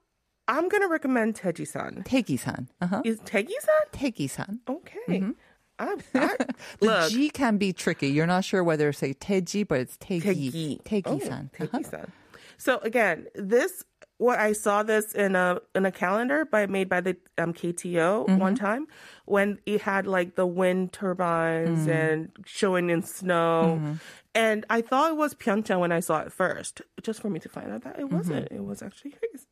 I'm 0.48 0.68
going 0.70 0.82
to 0.82 0.88
recommend 0.88 1.36
Tejisan. 1.36 2.06
Tejisan. 2.06 2.68
Uh-huh. 2.82 3.02
Is 3.06 3.20
Tejisan? 3.22 3.86
Tejisan. 3.94 4.60
Okay. 4.68 5.00
Mm-hmm. 5.08 5.32
I, 5.80 5.96
I, 6.16 6.36
the. 6.80 7.08
G 7.12 7.30
can 7.30 7.58
be 7.58 7.74
tricky. 7.74 8.10
You're 8.10 8.28
not 8.28 8.44
sure 8.46 8.64
whether 8.64 8.92
to 8.92 8.98
say 8.98 9.14
Teji, 9.14 9.68
but 9.68 9.80
it's 9.80 9.98
Teji. 9.98 10.52
Teji. 10.52 10.84
Teji-san. 10.84 11.50
Oh, 11.60 11.64
uh-huh. 11.64 11.80
Teji-san. 11.80 12.12
So 12.58 12.78
again, 12.80 13.28
this 13.34 13.84
what 14.26 14.38
I 14.40 14.52
saw 14.54 14.84
this 14.84 15.14
in 15.14 15.36
a 15.36 15.48
in 15.74 15.84
a 15.86 15.92
calendar 15.92 16.46
by 16.46 16.62
made 16.68 16.88
by 16.96 17.02
the 17.02 17.16
um, 17.42 17.54
KTO 17.60 18.10
Mm-hmm. 18.28 18.38
one 18.48 18.56
time 18.56 18.84
when 19.26 19.58
it 19.66 19.82
had 19.82 20.06
like 20.18 20.36
the 20.36 20.46
wind 20.46 20.94
turbines 20.94 21.88
Mm. 21.88 21.96
and 22.00 22.18
showing 22.46 22.90
in 22.90 23.02
snow, 23.02 23.78
Mm-hmm. 23.80 23.94
And 24.34 24.60
I 24.70 24.80
thought 24.82 25.12
it 25.12 25.18
was 25.18 25.34
Pyeongchang 25.36 25.80
when 25.84 25.92
I 25.92 26.00
saw 26.00 26.20
it 26.26 26.32
first, 26.32 26.82
just 27.04 27.20
for 27.22 27.30
me 27.30 27.40
to 27.42 27.50
find 27.50 27.70
out 27.74 27.84
that 27.84 28.00
it 28.00 28.10
wasn't. 28.10 28.48
It 28.50 28.64
was 28.64 28.82
actually 28.82 29.14
his. 29.22 29.46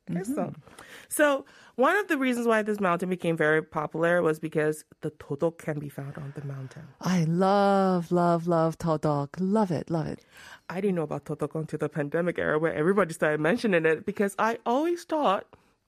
So 1.10 1.44
one 1.74 1.96
of 1.96 2.06
the 2.06 2.16
reasons 2.16 2.46
why 2.46 2.62
this 2.62 2.78
mountain 2.78 3.08
became 3.08 3.36
very 3.36 3.62
popular 3.62 4.22
was 4.22 4.38
because 4.38 4.84
the 5.00 5.10
todok 5.10 5.58
can 5.58 5.80
be 5.80 5.88
found 5.88 6.16
on 6.16 6.32
the 6.36 6.44
mountain. 6.44 6.84
I 7.00 7.24
love, 7.24 8.12
love, 8.12 8.46
love 8.46 8.78
Todok. 8.78 9.30
Love 9.40 9.72
it, 9.72 9.90
love 9.90 10.06
it. 10.06 10.24
I 10.68 10.80
didn't 10.80 10.94
know 10.94 11.02
about 11.02 11.24
todok 11.24 11.56
until 11.56 11.80
the 11.80 11.88
pandemic 11.88 12.38
era 12.38 12.60
where 12.60 12.72
everybody 12.72 13.12
started 13.12 13.40
mentioning 13.40 13.84
it 13.86 14.06
because 14.06 14.36
I 14.38 14.58
always 14.64 15.02
thought 15.02 15.46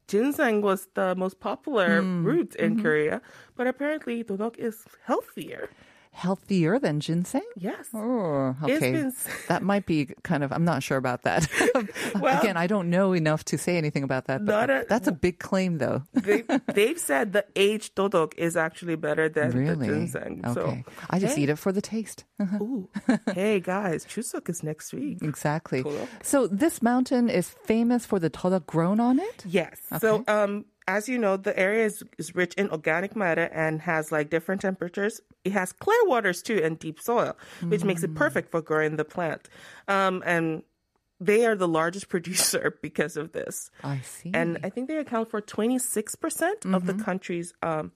ginseng 0.09 0.61
was 0.61 0.89
the 0.95 1.15
most 1.15 1.39
popular 1.39 2.03
hmm. 2.03 2.25
root 2.25 2.57
in 2.57 2.75
mm-hmm. 2.75 2.83
Korea, 2.83 3.23
but 3.55 3.69
apparently 3.69 4.25
todok 4.25 4.59
is 4.59 4.85
healthier. 5.05 5.71
Healthier 6.15 6.79
than 6.79 7.01
ginseng? 7.01 7.43
Yes. 7.57 7.89
Oh, 7.95 8.55
okay. 8.63 8.93
been- 8.93 9.15
that 9.49 9.63
might 9.63 9.87
be 9.87 10.11
kind 10.23 10.45
of, 10.45 10.53
I'm 10.53 10.65
not 10.65 10.83
sure 10.83 10.99
about 10.99 11.23
that. 11.23 11.49
Well- 12.21 12.39
Again, 12.41 12.57
I 12.57 12.67
don't 12.67 12.91
know 12.91 13.13
enough 13.15 13.45
to 13.47 13.59
say 13.59 13.77
anything 13.79 14.03
about 14.05 14.27
that. 14.27 14.45
But 14.45 14.69
a- 14.71 14.87
that's 14.89 15.09
a 15.09 15.13
big 15.13 15.39
claim, 15.39 15.79
though. 15.79 16.03
they, 16.13 16.43
they've 16.75 16.99
said 16.99 17.33
the 17.33 17.45
aged 17.57 17.97
todok 17.97 18.35
is 18.37 18.57
actually 18.57 18.97
better 18.97 19.29
than 19.29 19.51
the 19.51 19.57
really? 19.59 19.87
ginseng. 19.87 20.43
Okay. 20.45 20.55
So, 20.55 20.93
I 21.11 21.19
just 21.19 21.37
hey, 21.37 21.45
eat 21.45 21.49
it 21.49 21.57
for 21.57 21.73
the 21.73 21.81
taste. 21.83 22.25
Ooh. 22.61 22.89
hey 23.35 23.61
guys, 23.61 24.05
Chuseok 24.05 24.49
is 24.51 24.63
next 24.63 24.93
week. 24.93 25.19
exactly. 25.23 25.83
Cool. 25.83 26.09
So 26.23 26.47
this 26.47 26.83
mountain 26.83 27.31
is 27.31 27.49
famous 27.49 28.05
for 28.05 28.19
the 28.19 28.29
Todok 28.31 28.67
grown 28.67 29.01
on 29.01 29.19
it? 29.19 29.45
Yes. 29.47 29.81
So, 30.01 30.25
um, 30.29 30.67
as 30.89 31.09
you 31.09 31.19
know, 31.19 31.37
the 31.37 31.57
area 31.59 31.87
is, 31.87 32.03
is 32.19 32.35
rich 32.35 32.55
in 32.55 32.71
organic 32.71 33.15
matter 33.15 33.45
and 33.45 33.81
has 33.83 34.11
like 34.11 34.31
different 34.31 34.61
temperatures. 34.61 35.21
It 35.45 35.53
has 35.53 35.73
clear 35.73 35.99
waters 36.07 36.43
too 36.43 36.61
and 36.63 36.79
deep 36.79 37.01
soil, 37.01 37.37
which 37.63 37.85
makes 37.85 38.03
it 38.03 38.15
perfect 38.15 38.51
for 38.51 38.61
growing 38.63 38.97
the 38.97 39.05
plant. 39.05 39.49
Um, 39.89 40.23
and 40.27 40.63
they 41.21 41.47
are 41.47 41.55
the 41.55 41.69
largest 41.69 42.09
producer 42.15 42.77
because 42.83 43.17
of 43.17 43.33
this. 43.33 43.71
I 43.85 44.01
see. 44.01 44.33
And 44.35 44.59
I 44.65 44.71
think 44.71 44.89
they 44.89 44.97
account 44.97 45.31
for 45.31 45.41
26% 45.41 46.75
of 46.75 46.87
the 46.87 46.95
country's 46.95 47.53
um, 47.63 47.93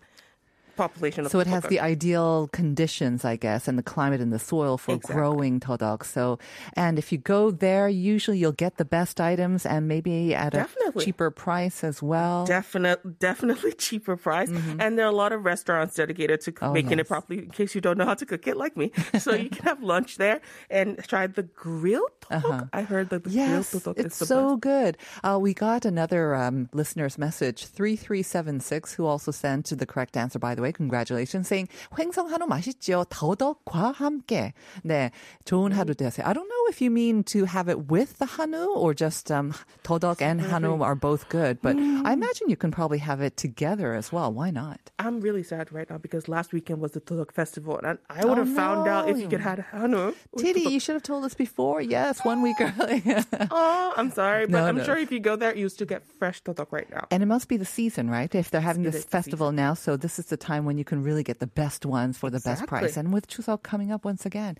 population. 0.77 1.25
Of 1.27 1.33
So 1.33 1.41
it 1.41 1.47
has 1.47 1.65
the 1.65 1.81
ideal 1.81 2.49
conditions, 2.53 3.25
I 3.25 3.37
guess, 3.37 3.67
and 3.69 3.79
the 3.79 3.83
climate 3.83 4.21
and 4.21 4.33
the 4.33 4.39
soil 4.39 4.77
for 4.79 4.95
Exactly. 4.95 5.15
growing 5.15 5.61
todok. 5.61 6.05
So, 6.05 6.39
and 6.75 6.99
if 6.99 7.11
you 7.13 7.19
go 7.19 7.51
there, 7.51 7.89
usually 7.89 8.39
you'll 8.39 8.53
get 8.53 8.77
the 8.77 8.85
best 8.85 9.21
items 9.21 9.65
and 9.67 9.89
maybe 9.89 10.35
at 10.35 10.55
a 10.55 10.69
cheaper 11.01 11.31
price 11.31 11.83
as 11.83 12.03
well. 12.03 12.45
Definite, 12.47 13.19
definitely 13.19 13.73
cheaper 13.73 14.17
price. 14.17 14.51
And 14.79 14.99
there 14.99 15.07
are 15.07 15.11
a 15.11 15.17
lot 15.17 15.33
of 15.33 15.45
restaurants 15.45 15.95
dedicated 15.97 16.41
to 16.43 16.53
Oh, 16.63 16.73
making 16.73 16.99
yes. 16.99 17.01
it 17.01 17.09
properly 17.09 17.45
in 17.45 17.51
case 17.51 17.75
you 17.75 17.81
don't 17.81 17.99
know 17.99 18.07
how 18.07 18.15
to 18.15 18.25
cook 18.27 18.47
it 18.47 18.57
like 18.57 18.77
me. 18.77 18.93
So 19.19 19.35
you 19.35 19.49
can 19.51 19.65
have 19.65 19.83
lunch 19.83 20.17
there 20.19 20.41
and 20.71 20.99
try 21.09 21.27
the 21.27 21.43
grilled 21.43 22.11
tteok. 22.21 22.69
I 22.73 22.83
heard 22.83 23.11
that 23.11 23.25
the 23.25 23.31
Yes, 23.31 23.71
grilled 23.71 23.99
it's 23.99 24.15
is 24.15 24.19
the 24.21 24.27
so 24.27 24.57
best. 24.57 24.61
good. 24.63 24.93
Uh, 25.25 25.39
we 25.41 25.55
got 25.55 25.85
another 25.85 26.35
um, 26.35 26.69
listener's 26.73 27.19
message, 27.19 27.67
3376, 27.67 28.95
who 28.95 29.07
also 29.07 29.31
sent 29.31 29.67
the 29.67 29.87
correct 29.87 30.17
answer, 30.17 30.39
by 30.39 30.55
the 30.55 30.63
way. 30.63 30.66
Congratulations, 30.75 31.47
saying, 31.47 31.69
횡성 31.99 32.31
한우 32.33 32.47
맛있죠? 32.47 33.05
더덕과 33.11 33.93
함께. 33.93 34.55
네, 34.83 35.11
좋은 35.45 35.73
하루 35.73 35.95
되세요. 35.95 36.27
I 36.27 36.33
don't 36.33 36.49
know 36.49 36.56
if 36.69 36.81
you 36.81 36.91
mean 36.91 37.25
to 37.25 37.45
have 37.45 37.69
it 37.69 37.89
with 37.89 38.19
the 38.19 38.27
hanu 38.27 38.67
or 38.75 38.95
just 38.95 39.31
um, 39.31 39.55
todok 39.85 40.21
and 40.21 40.41
hanu 40.41 40.83
are 40.83 40.95
both 40.95 41.29
good, 41.29 41.61
but 41.63 41.77
mm. 41.77 42.05
I 42.05 42.13
imagine 42.13 42.49
you 42.49 42.57
can 42.57 42.71
probably 42.71 42.99
have 42.99 43.21
it 43.21 43.37
together 43.37 43.95
as 43.95 44.13
well. 44.13 44.33
Why 44.33 44.51
not? 44.51 44.81
I'm 44.99 45.21
really 45.21 45.43
sad 45.43 45.73
right 45.73 45.89
now 45.89 45.99
because 45.99 46.29
last 46.29 46.53
weekend 46.53 46.81
was 46.81 46.93
the 46.93 47.01
todok 47.01 47.33
festival, 47.33 47.79
and 47.79 47.99
I 48.09 48.25
would 48.25 48.39
have 48.39 48.49
no. 48.49 48.55
found 48.55 48.89
out 48.89 49.09
if 49.09 49.19
you 49.19 49.29
could 49.29 49.41
have 49.41 49.59
hanu. 49.59 50.15
Titi, 50.37 50.63
you 50.63 50.81
should 50.81 50.95
have 50.95 51.03
told 51.03 51.25
us 51.25 51.35
before. 51.35 51.81
Yes, 51.81 52.25
one 52.25 52.43
week 52.43 52.57
ah. 52.61 52.75
earlier. 52.81 53.25
oh, 53.33 53.49
ah, 53.51 53.95
I'm 53.97 54.11
sorry, 54.11 54.47
but 54.47 54.59
no, 54.59 54.65
I'm 54.65 54.77
no. 54.79 54.85
sure 54.85 54.97
if 54.97 55.13
you 55.13 55.21
go 55.21 55.37
there, 55.37 55.57
you 55.57 55.69
still 55.69 55.87
get 55.87 56.03
fresh 56.19 56.43
todok 56.43 56.73
right 56.73 56.89
now. 56.91 57.07
And 57.11 57.23
it 57.23 57.27
must 57.27 57.49
be 57.49 57.57
the 57.57 57.65
season, 57.65 58.11
right? 58.11 58.33
If 58.35 58.51
they're 58.51 58.61
having 58.61 58.83
this 58.83 59.05
festival 59.05 59.53
now, 59.53 59.75
so 59.75 59.97
this 59.97 60.19
is 60.19 60.27
the 60.27 60.37
time 60.37 60.65
when 60.65 60.79
you 60.79 60.85
can 60.85 61.03
really 61.03 61.23
get 61.23 61.39
the 61.39 61.47
best 61.47 61.85
ones 61.87 62.19
for 62.19 62.31
the 62.31 62.39
exactly. 62.39 62.63
best 62.63 62.69
price. 62.69 62.97
And 62.97 63.13
with 63.13 63.29
Chuseok 63.29 63.63
coming 63.63 63.93
up 63.93 64.05
once 64.05 64.27
again, 64.27 64.57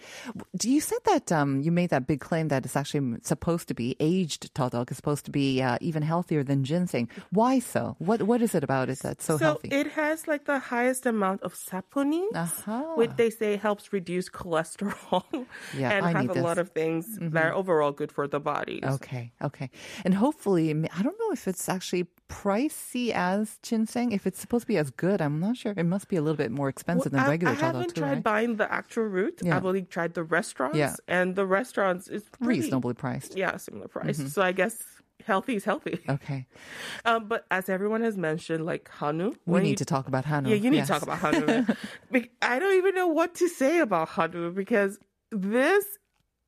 do 0.57 0.71
you 0.71 0.81
said 0.81 0.99
that 1.07 1.33
um, 1.33 1.61
you 1.63 1.73
made 1.73 1.91
that 1.91 1.96
big 2.01 2.21
claim 2.21 2.49
that 2.49 2.65
it's 2.65 2.77
actually 2.77 3.19
supposed 3.23 3.69
to 3.69 3.75
be 3.75 3.97
aged 4.01 4.53
todok 4.55 4.91
is 4.91 4.97
supposed 4.97 5.25
to 5.25 5.31
be 5.31 5.63
uh, 5.63 5.79
even 5.81 6.03
healthier 6.03 6.43
than 6.43 6.65
ginseng? 6.65 7.09
Why 7.31 7.59
so? 7.61 7.97
What 7.99 8.23
what 8.23 8.43
is 8.43 8.55
it 8.55 8.65
about 8.65 8.89
it 8.89 8.99
that's 9.01 9.25
so, 9.25 9.39
So 9.39 9.45
healthy? 9.45 9.69
it 9.71 9.93
has 9.93 10.27
like 10.29 10.45
the 10.45 10.59
highest 10.59 11.07
amount 11.07 11.43
of 11.43 11.55
saponin, 11.55 12.29
Aha. 12.35 12.95
which 12.97 13.13
they 13.17 13.31
say 13.31 13.57
helps 13.57 13.93
reduce 13.93 14.29
cholesterol 14.29 15.25
Yeah, 15.77 15.91
and 15.93 16.07
I 16.07 16.13
have 16.13 16.25
a 16.25 16.29
this. 16.29 16.37
Mm-hmm. 16.37 16.45
lot 16.45 16.59
of 16.59 16.71
things 16.71 17.07
that 17.21 17.45
are 17.45 17.55
overall 17.55 17.93
good 17.93 18.13
for 18.13 18.27
the 18.29 18.41
body. 18.41 18.81
Okay, 18.85 19.33
okay. 19.43 19.71
And 20.05 20.15
hopefully, 20.15 20.71
I 20.71 21.03
don't 21.03 21.19
know 21.19 21.33
if 21.33 21.47
it's 21.49 21.69
actually 21.69 22.07
pricey 22.29 23.11
as 23.13 23.59
ginseng. 23.63 24.13
If 24.13 24.27
it's 24.27 24.41
supposed 24.41 24.63
to 24.63 24.67
be 24.69 24.77
as 24.79 24.91
good, 24.91 25.21
I'm 25.21 25.39
not 25.41 25.57
sure. 25.57 25.75
It 25.77 25.85
must 25.85 26.09
be 26.09 26.17
a 26.17 26.23
little 26.23 26.37
bit 26.37 26.51
more 26.51 26.69
expensive 26.69 27.13
Well, 27.13 27.21
than 27.23 27.29
I, 27.29 27.31
regular 27.33 27.53
I 27.53 27.57
haven't 27.57 27.95
too, 27.95 28.01
tried 28.01 28.13
right? 28.15 28.23
buying 28.23 28.57
the 28.57 28.71
actual 28.73 29.05
root. 29.05 29.41
Yeah. 29.43 29.57
I've 29.57 29.65
only 29.67 29.83
tried 29.83 30.15
the 30.15 30.25
restaurants, 30.25 30.77
Yeah. 30.79 30.95
and 31.09 31.37
the 31.37 31.47
restaurants 31.47 32.09
is 32.09 32.25
pretty, 32.31 32.61
Reasonably 32.61 32.95
Mm-hmm. 32.95 33.01
priced. 33.01 33.37
Yeah, 33.37 33.57
similar 33.57 33.89
price. 33.89 34.33
So 34.33 34.43
I 34.43 34.53
guess 34.53 34.83
healthy 35.25 35.57
is 35.57 35.65
healthy. 35.65 36.01
Okay. 36.09 36.47
Um, 37.05 37.29
but 37.29 37.47
as 37.53 37.69
everyone 37.69 38.03
has 38.03 38.17
mentioned, 38.17 38.67
like 38.67 38.89
Hanu, 38.89 39.35
We 39.47 39.61
need 39.61 39.71
you- 39.71 39.77
to 39.77 39.85
talk 39.85 40.09
about 40.09 40.25
Hanu. 40.25 40.49
Yeah, 40.51 40.57
you 40.57 40.71
need 40.71 40.79
Yes. 40.79 40.89
to 40.89 40.93
talk 40.95 41.03
about 41.03 41.19
Hanu. 41.19 41.67
I 42.43 42.59
don't 42.59 42.77
even 42.77 42.95
know 42.97 43.07
what 43.07 43.35
to 43.37 43.49
say 43.49 43.79
about 43.79 44.09
Hanu 44.09 44.51
because 44.51 44.99
this, 45.31 45.85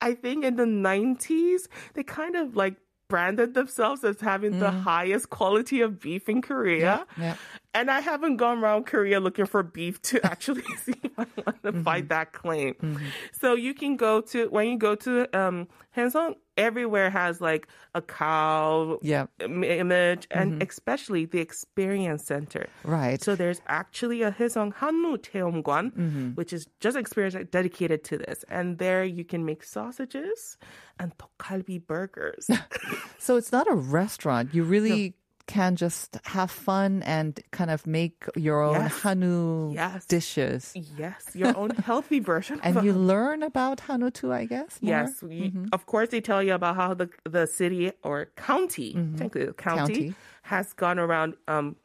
I 0.00 0.14
think 0.14 0.44
in 0.44 0.56
the 0.56 0.64
90s, 0.64 1.68
they 1.94 2.02
kind 2.02 2.34
of 2.36 2.56
like 2.56 2.76
branded 3.08 3.54
themselves 3.54 4.04
as 4.04 4.20
having 4.20 4.58
the 4.58 4.70
highest 4.70 5.30
quality 5.30 5.80
of 5.80 6.00
beef 6.00 6.28
in 6.28 6.42
Korea. 6.42 7.06
Mm. 7.16 7.22
yeah. 7.22 7.34
And 7.74 7.90
I 7.90 8.00
haven't 8.00 8.36
gone 8.36 8.58
around 8.58 8.86
Korea 8.86 9.20
looking 9.20 9.46
for 9.46 9.62
beef 9.62 10.00
to 10.02 10.24
actually 10.30 10.64
see 10.82 10.94
if 11.02 11.12
I 11.18 11.26
want 11.44 11.62
to 11.62 11.72
mm-hmm. 11.72 11.82
fight 11.82 12.08
that 12.08 12.32
claim. 12.32 12.74
Mm-hmm. 12.74 13.06
So 13.32 13.54
you 13.54 13.74
can 13.74 13.96
go 13.96 14.20
to, 14.22 14.48
when 14.48 14.68
you 14.68 14.78
go 14.78 14.94
to 14.96 15.38
um, 15.38 15.68
Hansong, 15.96 16.36
everywhere 16.56 17.08
has 17.08 17.40
like 17.40 17.68
a 17.94 18.02
cow 18.02 18.98
yeah. 19.00 19.26
image 19.38 20.26
and 20.30 20.52
mm-hmm. 20.52 20.68
especially 20.68 21.24
the 21.24 21.38
experience 21.38 22.24
center. 22.24 22.68
Right. 22.82 23.22
So 23.22 23.36
there's 23.36 23.60
actually 23.68 24.22
a 24.22 24.32
Hesong 24.32 24.74
Hanu 24.74 25.16
Teomguan, 25.18 25.62
mm 25.62 25.92
mm-hmm. 25.92 26.28
which 26.30 26.52
is 26.52 26.66
just 26.80 26.96
experience 26.96 27.36
dedicated 27.50 28.02
to 28.04 28.18
this. 28.18 28.44
And 28.48 28.78
there 28.78 29.04
you 29.04 29.24
can 29.24 29.44
make 29.44 29.62
sausages 29.62 30.56
and 30.98 31.12
tteokgalbi 31.16 31.86
burgers. 31.86 32.50
so 33.18 33.36
it's 33.36 33.52
not 33.52 33.70
a 33.70 33.74
restaurant. 33.74 34.54
You 34.54 34.64
really 34.64 35.10
no 35.10 35.27
can 35.48 35.74
just 35.76 36.18
have 36.24 36.50
fun 36.50 37.02
and 37.02 37.40
kind 37.50 37.70
of 37.70 37.86
make 37.86 38.24
your 38.36 38.60
own 38.62 38.74
Yes. 38.84 39.00
Hanu 39.02 39.72
Yes. 39.72 40.06
dishes. 40.06 40.72
yes, 40.76 41.22
your 41.34 41.56
own 41.56 41.70
healthy 41.88 42.20
version. 42.20 42.60
And 42.62 42.84
you 42.84 42.92
learn 42.92 43.42
about 43.42 43.80
Hanu 43.80 44.10
too, 44.10 44.30
I 44.32 44.44
guess. 44.44 44.78
more? 44.82 44.90
Yes, 44.90 45.22
we, 45.22 45.52
of 45.72 45.86
course 45.86 46.10
they 46.10 46.20
tell 46.20 46.42
you 46.42 46.54
about 46.54 46.76
how 46.76 46.94
the 46.94 47.08
the 47.24 47.46
city 47.46 47.90
or 48.04 48.26
county, 48.36 48.92
technically 49.16 49.46
the 49.46 49.52
county, 49.54 49.94
County. 50.12 50.14
has 50.42 50.66
gone 50.74 50.98
around 51.00 51.34
um, 51.48 51.76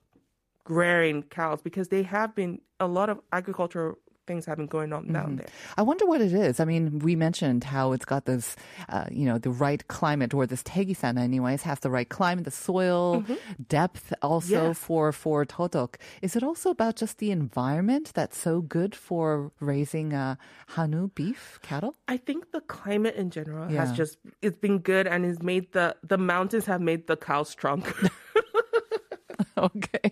rearing 0.67 1.23
cows 1.23 1.61
because 1.61 1.87
they 1.89 2.03
have 2.03 2.35
been 2.35 2.59
a 2.79 2.87
lot 2.87 3.09
of 3.09 3.19
agricultural 3.31 3.97
things 4.25 4.45
have 4.45 4.57
been 4.57 4.67
going 4.67 4.93
on 4.93 5.11
down 5.11 5.35
there. 5.37 5.47
I 5.77 5.81
wonder 5.81 6.05
what 6.05 6.21
it 6.21 6.33
is. 6.33 6.59
I 6.59 6.65
mean, 6.65 6.99
we 6.99 7.15
mentioned 7.15 7.63
how 7.63 7.91
it's 7.91 8.05
got 8.05 8.25
this, 8.25 8.55
uh, 8.89 9.05
you 9.11 9.25
know, 9.25 9.37
the 9.37 9.49
right 9.49 9.85
climate, 9.87 10.33
or 10.33 10.45
this 10.45 10.63
Tegisan, 10.63 11.19
anyways, 11.19 11.63
has 11.63 11.79
the 11.79 11.89
right 11.89 12.07
climate, 12.07 12.45
the 12.45 12.51
soil 12.51 13.23
depth 13.67 14.13
also 14.21 14.73
for 14.73 15.11
for 15.11 15.45
Todok. 15.45 15.95
Is 16.21 16.35
it 16.35 16.43
also 16.43 16.69
about 16.69 16.95
just 16.95 17.17
the 17.17 17.31
environment 17.31 18.11
that's 18.13 18.37
so 18.37 18.61
good 18.61 18.95
for 18.95 19.51
raising 19.59 20.13
uh, 20.13 20.35
Hanu 20.69 21.09
beef 21.09 21.59
cattle? 21.61 21.95
I 22.07 22.17
think 22.17 22.51
the 22.51 22.61
climate 22.61 23.15
in 23.15 23.29
general 23.29 23.67
has 23.69 23.91
just 23.91 24.17
it's 24.41 24.57
been 24.57 24.79
good 24.79 25.07
and 25.07 25.25
has 25.25 25.41
made 25.41 25.71
the 25.73 25.95
the 26.03 26.17
mountains 26.17 26.65
have 26.65 26.81
made 26.81 27.07
the 27.07 27.17
cows 27.17 27.49
stronger. 27.49 27.93
okay. 29.57 30.11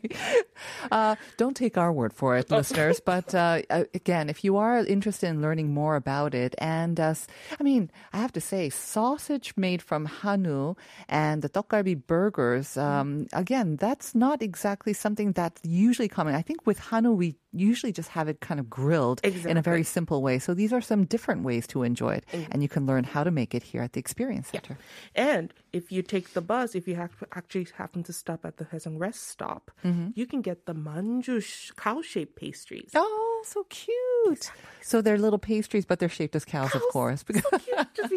Uh, 0.91 1.15
don't 1.38 1.55
take 1.55 1.77
our 1.77 1.91
word 1.91 2.13
for 2.13 2.38
it, 2.38 2.51
listeners. 2.51 3.00
But 3.00 3.33
uh, 3.33 3.62
uh, 3.69 3.86
again, 3.93 4.29
if 4.29 4.43
you 4.43 4.57
are 4.57 4.79
interested 4.79 5.27
in 5.29 5.41
learning 5.41 5.74
more 5.74 5.95
about 5.95 6.33
it, 6.33 6.55
and 6.57 7.00
uh, 7.00 7.13
I 7.60 7.63
mean, 7.63 7.91
I 8.13 8.17
have 8.17 8.31
to 8.33 8.41
say, 8.41 8.69
sausage 8.69 9.53
made 9.57 9.81
from 9.81 10.05
Hanu 10.05 10.75
and 11.10 11.41
the 11.41 11.50
tteokgalbi 11.50 12.07
burgers, 12.07 12.77
um, 12.77 13.27
again, 13.33 13.77
that's 13.77 14.13
not 14.13 14.41
exactly 14.41 14.93
something 14.93 15.31
that's 15.31 15.62
usually 15.63 16.07
common. 16.07 16.36
I 16.36 16.41
think 16.41 16.65
with 16.65 16.79
Hanu, 16.79 17.13
we 17.13 17.36
usually 17.53 17.91
just 17.91 18.10
have 18.10 18.27
it 18.27 18.39
kind 18.39 18.60
of 18.60 18.69
grilled 18.69 19.19
in 19.24 19.57
a 19.57 19.62
very 19.62 19.83
simple 19.83 20.21
way. 20.21 20.39
So 20.39 20.53
these 20.53 20.71
are 20.71 20.81
some 20.81 21.05
different 21.05 21.43
ways 21.43 21.67
to 21.67 21.83
enjoy 21.83 22.15
it, 22.15 22.25
and 22.51 22.62
you 22.62 22.69
can 22.69 22.86
learn 22.86 23.03
how 23.03 23.24
to 23.24 23.31
make 23.31 23.53
it 23.53 23.63
here 23.63 23.81
at 23.81 23.93
the 23.93 24.00
Experience 24.00 24.50
Center. 24.50 24.77
and 25.15 25.53
if 25.74 25.91
you 25.91 26.01
take 26.01 26.33
the 26.33 26.41
bus, 26.41 26.75
if 26.75 26.88
you 26.88 26.95
have 26.95 27.12
actually 27.33 27.67
happen 27.75 28.03
to 28.03 28.13
stop 28.13 28.45
at 28.45 28.57
the 28.57 28.65
Haesong 28.65 29.00
rest 29.00 29.31
stop, 29.32 29.72
Mm-hmm. 29.84 30.10
you 30.20 30.26
can 30.28 30.42
get 30.42 30.66
the 30.66 30.74
manju 30.76 31.40
cow 31.76 32.02
shaped 32.02 32.36
pastries. 32.36 32.92
Oh. 32.96 33.28
So 33.44 33.64
cute. 33.70 34.52
So 34.84 35.02
they're 35.02 35.18
little 35.18 35.40
pastries, 35.40 35.84
but 35.84 35.98
they're 35.98 36.10
shaped 36.20 36.36
as 36.36 36.46
cows, 36.46 36.76
of 36.76 36.84
course. 36.94 37.24
Because 37.24 37.42
so 37.50 37.58
cute. 37.66 37.88
Just. 37.96 38.10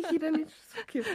So 0.75 0.83
cute. 0.87 1.06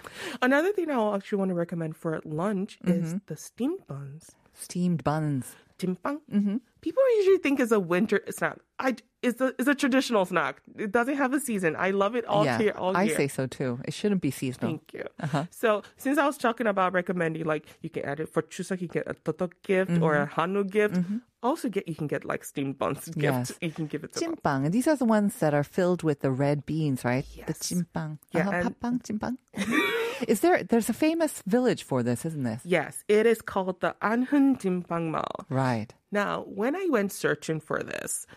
Another 0.42 0.72
thing 0.74 0.90
I 0.90 1.16
actually 1.16 1.38
want 1.38 1.50
to 1.50 1.56
recommend 1.56 1.96
for 1.96 2.20
lunch 2.26 2.80
is 2.86 3.14
the 3.28 3.38
steamed 3.38 3.86
buns. 3.86 4.32
steamed 4.58 5.04
buns. 5.04 5.54
Mm-hmm. 5.80 6.58
People 6.82 7.04
usually 7.18 7.38
think 7.38 7.60
it's 7.60 7.72
a 7.72 7.80
winter 7.80 8.22
snack. 8.32 8.58
I 8.80 8.96
it's 9.22 9.42
a 9.42 9.54
it's 9.60 9.68
a 9.68 9.76
traditional 9.76 10.26
snack. 10.26 10.62
It 10.78 10.92
doesn't 10.92 11.16
have 11.16 11.34
a 11.34 11.40
season. 11.40 11.76
I 11.78 11.92
love 11.92 12.16
it 12.16 12.26
all 12.26 12.46
yeah, 12.46 12.60
year. 12.60 12.74
All 12.78 12.96
I 12.96 13.04
year. 13.04 13.16
say 13.16 13.28
so 13.28 13.48
too. 13.48 13.80
It 13.86 13.94
shouldn't 13.94 14.22
be 14.22 14.32
seasonal. 14.32 14.80
Thank 14.80 14.94
you. 14.94 15.06
So 15.52 15.84
since 15.98 16.18
I 16.18 16.26
was 16.26 16.38
talking 16.38 16.68
about 16.68 16.94
recommending, 16.94 17.46
like 17.46 17.66
you 17.82 17.90
can 17.90 18.06
add 18.06 18.20
it 18.20 18.30
for 18.30 18.42
Chuseok, 18.42 18.82
you 18.82 18.88
can 18.88 19.02
get 19.04 19.08
a 19.10 19.14
totok 19.16 19.52
gift 19.64 20.02
or 20.02 20.16
a 20.16 20.26
Mm-hmm. 20.26 20.40
Hanu 20.40 20.64
gift. 20.64 20.98
Also, 21.42 21.70
get 21.70 21.88
you 21.88 21.96
can 21.96 22.08
get 22.08 22.26
like 22.26 22.44
steamed 22.44 22.78
buns 22.78 23.06
gift. 23.06 23.18
Yes. 23.18 23.54
You 23.62 23.72
can 23.72 23.88
give 23.88 24.04
it 24.04 24.14
to 24.14 24.36
and 24.46 24.74
these 24.74 24.88
are 24.88 24.96
the 24.96 25.06
ones 25.06 25.36
that 25.40 25.54
are 25.54 25.64
filled 25.64 26.04
with 26.04 26.20
the 26.20 26.32
red 26.32 26.66
beans, 26.66 27.04
right? 27.06 27.26
Yes. 27.36 27.48
The 27.48 27.54
Yes. 27.54 27.84
jimpang. 27.84 28.18
Yeah, 28.32 28.48
uh-huh, 28.50 28.56
and- 28.56 28.80
팥빵, 28.80 29.02
jimpang. 29.04 29.38
Is 30.28 30.42
there? 30.42 30.64
There's 30.64 30.90
a 30.90 30.94
famous 30.94 31.42
village 31.48 31.84
for 31.84 32.04
this, 32.04 32.26
isn't 32.26 32.44
this? 32.44 32.60
Yes, 32.66 33.06
it 33.08 33.26
is 33.26 33.42
called 33.42 33.80
the 33.80 33.96
Anhun 34.02 34.60
Jimpang 34.60 35.12
Mall. 35.12 35.46
Right. 35.48 35.94
Now, 36.12 36.44
when 36.44 36.76
I 36.76 36.88
went 36.90 37.14
searching 37.14 37.62
for 37.62 37.80
this, 37.82 38.28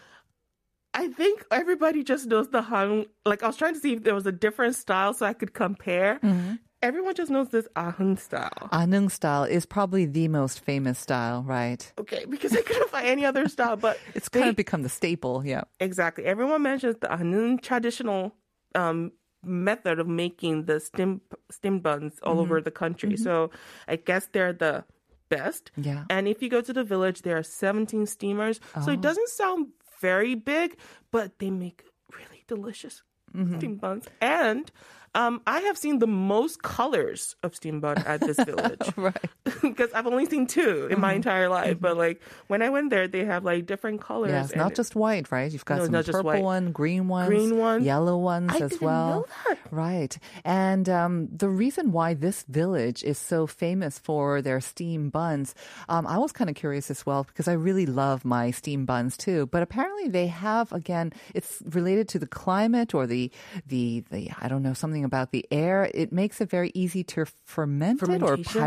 I 0.95 1.09
think 1.09 1.45
everybody 1.51 2.03
just 2.05 2.27
knows 2.27 2.49
the 2.51 2.63
Han. 2.63 3.07
Like 3.25 3.43
I 3.43 3.47
was 3.47 3.57
trying 3.57 3.75
to 3.75 3.81
see 3.81 3.93
if 3.95 4.03
there 4.05 4.15
was 4.15 4.27
a 4.27 4.33
different 4.33 4.75
style 4.77 5.15
so 5.15 5.25
I 5.27 5.33
could 5.33 5.55
compare. 5.55 6.19
Mm-hmm. 6.23 6.55
Everyone 6.83 7.15
just 7.15 7.31
knows 7.31 7.49
this 7.51 7.69
Ahung 7.77 8.19
style. 8.19 8.69
Ahung 8.73 9.09
style 9.09 9.45
is 9.45 9.65
probably 9.65 10.05
the 10.05 10.27
most 10.27 10.59
famous 10.61 10.99
style, 10.99 11.45
right? 11.45 11.91
Okay, 11.97 12.25
because 12.29 12.53
I 12.57 12.61
couldn't 12.63 12.91
find 12.91 13.07
any 13.07 13.25
other 13.25 13.49
style, 13.49 13.77
but 13.77 13.99
It's 14.17 14.29
kind 14.29 14.49
of 14.49 14.57
become 14.57 14.83
the 14.83 14.89
staple. 14.89 15.47
Yeah. 15.47 15.63
exactly. 15.79 16.25
Everyone 16.25 16.61
mentions 16.63 16.97
the 17.01 17.07
Ahung 17.07 17.61
traditional 17.63 18.35
um, 18.75 19.13
method 19.45 20.01
of 20.01 20.09
making 20.09 20.65
the 20.67 20.81
stem 20.81 21.21
stem 21.51 21.79
buns 21.79 22.15
all 22.23 22.41
over 22.41 22.57
Mm-hmm. 22.57 22.65
the 22.65 22.71
country. 22.73 23.17
So 23.17 23.51
I 23.87 23.97
guess 23.97 24.29
they're 24.33 24.53
the 24.53 24.85
best. 25.31 25.71
Yeah. 25.77 26.05
And 26.11 26.27
if 26.29 26.43
you 26.43 26.51
go 26.51 26.61
to 26.61 26.73
the 26.73 26.85
village, 26.85 27.23
there 27.23 27.37
are 27.39 27.43
17 27.43 28.07
steamers. 28.07 28.61
So 28.85 28.91
Oh. 28.91 28.93
it 28.93 29.01
doesn't 29.01 29.29
sound 29.31 29.69
very 30.03 30.35
big, 30.35 30.77
but 31.11 31.39
they 31.39 31.51
make 31.51 31.79
really 32.19 32.45
delicious 32.49 33.03
Mm-hmm. 33.33 33.57
steam 33.59 33.77
buns. 33.77 34.07
And 34.21 34.71
um, 35.15 35.41
I 35.47 35.61
have 35.61 35.77
seen 35.77 35.99
the 35.99 36.07
most 36.07 36.63
colors 36.63 37.37
of 37.43 37.55
steam 37.55 37.81
bun 37.81 37.99
at 38.07 38.21
this 38.21 38.37
village. 38.45 38.81
Right. 38.97 39.17
Because 39.63 39.93
I've 39.93 40.07
only 40.07 40.27
seen 40.27 40.47
two 40.47 40.89
in 40.91 40.99
my 41.01 41.13
entire 41.13 41.49
life. 41.49 41.79
But 41.81 41.97
like 41.97 42.21
when 42.49 42.63
I 42.63 42.71
went 42.71 42.91
there, 42.91 43.07
they 43.07 43.25
have 43.25 43.45
like 43.45 43.67
different 43.67 44.01
colors. 44.01 44.31
Yes, 44.31 44.57
not 44.57 44.75
just 44.75 44.97
white, 44.97 45.31
right? 45.31 45.53
You've 45.53 45.65
got 45.65 45.79
No, 45.91 46.03
some 46.03 46.13
purple 46.25 46.43
one, 46.43 46.73
green 46.73 47.07
ones, 47.07 47.29
Green 47.29 47.59
one. 47.59 47.85
yellow 47.85 48.17
ones 48.19 48.51
I 48.55 48.59
as 48.65 48.81
well. 48.81 49.21
know 49.21 49.27
that. 49.49 49.59
Right. 49.71 50.19
And 50.45 50.89
um, 50.89 51.29
the 51.31 51.49
reason 51.49 51.93
why 51.93 52.15
this 52.15 52.43
village 52.49 53.05
is 53.05 53.19
so 53.19 53.47
famous 53.47 53.99
for 53.99 54.43
their 54.43 54.61
steam 54.61 55.11
buns, 55.11 55.55
um, 55.89 56.07
I 56.07 56.19
was 56.19 56.33
kind 56.33 56.51
of 56.51 56.57
curious 56.57 56.91
as 56.91 57.07
well 57.07 57.25
because 57.25 57.47
I 57.47 57.53
really 57.53 57.87
love 57.87 58.25
my 58.25 58.51
steam 58.51 58.85
buns 58.85 59.17
too. 59.17 59.47
But 59.47 59.63
apparently 59.63 60.09
they 60.09 60.27
have 60.27 60.73
again, 60.73 61.13
it's 61.35 61.63
related 61.71 62.09
to 62.11 62.19
the 62.19 62.27
climate 62.27 62.95
or 62.95 63.07
the 63.07 63.31
the 63.67 64.03
the 64.11 64.31
I 64.41 64.49
don't 64.49 64.63
know 64.63 64.73
something 64.75 65.02
about 65.05 65.31
the 65.33 65.47
air. 65.51 65.91
It 65.95 66.13
makes 66.13 66.41
it 66.41 66.49
very 66.51 66.71
easy 66.75 67.05
to 67.05 67.27
ferment 67.45 68.03
it 68.03 68.05
or 68.23 68.37
Fermentation? 68.37 68.63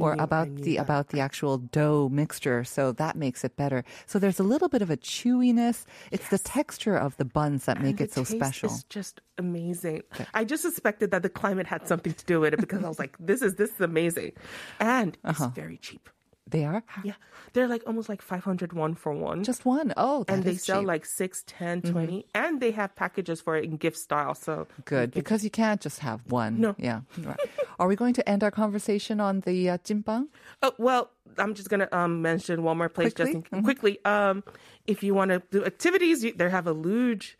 or 0.00 0.12
I 0.18 0.22
about 0.24 0.56
the 0.56 0.76
about 0.76 1.08
the 1.08 1.20
actual 1.20 1.58
dough 1.58 2.08
mixture. 2.10 2.64
So 2.64 2.92
that 2.92 3.16
makes 3.16 3.44
it 3.44 3.56
better. 3.56 3.84
So 4.06 4.18
there's 4.18 4.38
a 4.40 4.42
little 4.42 4.68
bit 4.68 4.82
of 4.82 4.90
a 4.90 4.96
chewiness. 4.96 5.84
It's 6.10 6.28
the 6.28 6.38
texture 6.38 6.96
of 6.96 7.16
the 7.16 7.24
buns 7.24 7.64
that 7.66 7.80
make 7.80 8.00
it 8.00 8.12
so 8.12 8.24
special. 8.24 8.70
is 8.70 8.84
just 8.84 9.20
amazing. 9.38 10.02
I 10.34 10.44
just 10.44 10.62
suspected 10.62 11.10
that 11.10 11.22
the 11.22 11.28
climate 11.28 11.66
had 11.66 11.86
something 11.88 12.12
to 12.14 12.24
do 12.24 12.40
with 12.40 12.54
it 12.54 12.60
because 12.60 12.84
I 12.84 12.88
was 12.88 12.98
like, 12.98 13.16
this 13.18 13.42
is 13.42 13.54
this 13.56 13.70
is 13.70 13.80
amazing. 13.80 14.32
And 14.80 15.16
it's 15.24 15.40
Uh-huh. 15.40 15.50
very 15.54 15.78
cheap. 15.78 16.08
They 16.48 16.64
are 16.64 16.82
Yeah. 17.04 17.14
They're 17.52 17.68
like 17.68 17.82
almost 17.86 18.08
like 18.08 18.20
500 18.22 18.72
one 18.72 18.94
for 18.94 19.12
one. 19.12 19.44
just 19.44 19.64
one. 19.64 19.92
Oh, 19.96 20.24
and 20.28 20.42
they 20.42 20.56
sell 20.56 20.80
cheap. 20.80 20.88
like 20.88 21.04
6, 21.06 21.44
10, 21.46 21.82
20 21.82 22.26
and 22.34 22.60
they 22.60 22.72
have 22.72 22.94
packages 22.96 23.40
for 23.40 23.56
it 23.56 23.64
in 23.64 23.76
gift 23.76 23.96
style. 23.96 24.34
So 24.34 24.66
good 24.84 25.12
because 25.12 25.44
you 25.44 25.50
can't 25.50 25.80
just 25.80 26.00
have 26.00 26.20
one. 26.26 26.60
No. 26.60 26.74
Yeah. 26.78 27.00
Right. 27.22 27.38
Are 27.78 27.86
we 27.86 27.94
going 27.96 28.14
to 28.14 28.28
end 28.28 28.42
our 28.42 28.50
conversation 28.50 29.20
on 29.20 29.40
the 29.40 29.70
uh, 29.70 29.78
jimpang? 29.78 30.26
Oh, 30.62 30.72
well, 30.78 31.10
I'm 31.38 31.54
just 31.54 31.68
gonna 31.70 31.88
um, 31.92 32.20
mention 32.22 32.62
one 32.62 32.78
more 32.78 32.88
place 32.88 33.14
Quickly? 33.14 33.34
just 33.42 33.52
in, 33.52 33.62
quickly. 33.62 33.98
Um, 34.04 34.42
if 34.86 35.02
you 35.02 35.14
want 35.14 35.30
to 35.30 35.42
do 35.50 35.64
activities, 35.64 36.24
you, 36.24 36.32
they 36.32 36.50
have 36.50 36.66
a 36.66 36.72
luge 36.72 37.38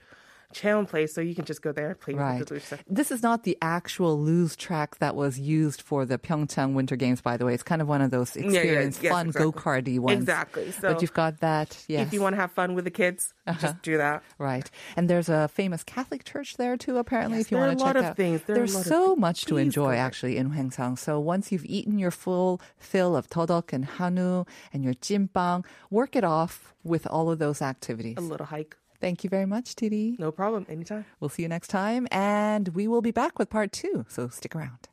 challenge 0.53 0.89
place, 0.89 1.13
so 1.15 1.21
you 1.21 1.35
can 1.35 1.45
just 1.45 1.63
go 1.63 1.73
there 1.73 1.91
and 1.91 2.01
play 2.01 2.15
Right. 2.15 2.39
with 2.41 2.49
the 2.49 2.61
stuff. 2.61 2.83
This 2.89 3.11
is 3.11 3.23
not 3.23 3.45
the 3.45 3.57
actual 3.63 4.21
luge 4.21 4.57
track 4.57 4.99
that 4.99 5.17
was 5.17 5.39
used 5.39 5.83
for 5.83 6.05
the 6.05 6.19
Pyeongchang 6.19 6.75
Winter 6.75 6.97
Games, 6.97 7.21
by 7.21 7.37
the 7.37 7.45
way. 7.47 7.55
It's 7.55 7.63
kind 7.63 7.83
of 7.83 7.89
one 7.89 8.01
of 8.03 8.11
those 8.11 8.37
yeah, 8.37 8.45
experience, 8.45 8.99
yes, 9.03 9.13
fun 9.13 9.27
exactly. 9.29 9.53
go 9.53 9.59
karty 9.59 9.99
ones. 9.99 10.19
Exactly. 10.21 10.71
So 10.73 10.93
but 10.93 11.03
you've 11.03 11.15
got 11.15 11.41
that. 11.41 11.85
Yes. 11.89 12.07
If 12.07 12.13
you 12.13 12.21
want 12.21 12.35
to 12.35 12.41
have 12.41 12.53
fun 12.53 12.75
with 12.75 12.85
the 12.85 12.91
kids, 12.91 13.35
uh-huh. 13.47 13.59
just 13.61 13.83
do 13.83 13.97
that. 13.97 14.23
Right. 14.39 14.71
And 14.97 15.09
there's 15.11 15.29
a 15.29 15.49
famous 15.49 15.83
Catholic 15.85 16.25
church 16.25 16.57
there 16.57 16.77
too, 16.77 16.99
apparently, 16.99 17.39
Yes, 17.39 17.47
if 17.47 17.53
you 17.53 17.59
want 17.59 17.79
to 17.79 17.85
a 17.85 17.87
check 17.87 17.95
lot 17.95 17.97
of 17.97 18.05
out. 18.05 18.17
things. 18.17 18.43
There 18.43 18.57
There's 18.57 18.85
so 18.87 19.17
much 19.17 19.45
to 19.47 19.57
enjoy 19.57 19.97
actually 19.97 20.37
in 20.37 20.51
Hwangsang. 20.51 20.99
So 20.99 21.19
once 21.19 21.51
you've 21.51 21.65
eaten 21.65 21.99
your 21.99 22.11
full 22.11 22.61
fill 22.79 23.17
of 23.17 23.29
todok 23.29 23.73
and 23.73 23.85
hanu 23.85 24.45
and 24.73 24.85
your 24.85 24.95
jimpang, 24.95 25.65
work 25.91 26.15
it 26.17 26.25
off 26.25 26.75
with 26.85 27.07
all 27.07 27.31
of 27.31 27.39
those 27.39 27.63
activities. 27.63 28.17
A 28.19 28.21
little 28.21 28.47
hike. 28.47 28.77
Thank 29.03 29.25
you 29.25 29.31
very 29.31 29.47
much, 29.47 29.75
Titi. 29.75 30.15
No 30.21 30.31
problem. 30.31 30.65
Anytime. 30.69 31.05
We'll 31.19 31.29
see 31.29 31.43
you 31.43 31.49
next 31.49 31.69
time, 31.69 32.07
and 32.13 32.69
we 32.69 32.87
will 32.87 33.03
be 33.03 33.11
back 33.11 33.37
with 33.37 33.51
part 33.51 33.73
two, 33.73 34.07
so 34.09 34.29
stick 34.29 34.55
around. 34.55 34.92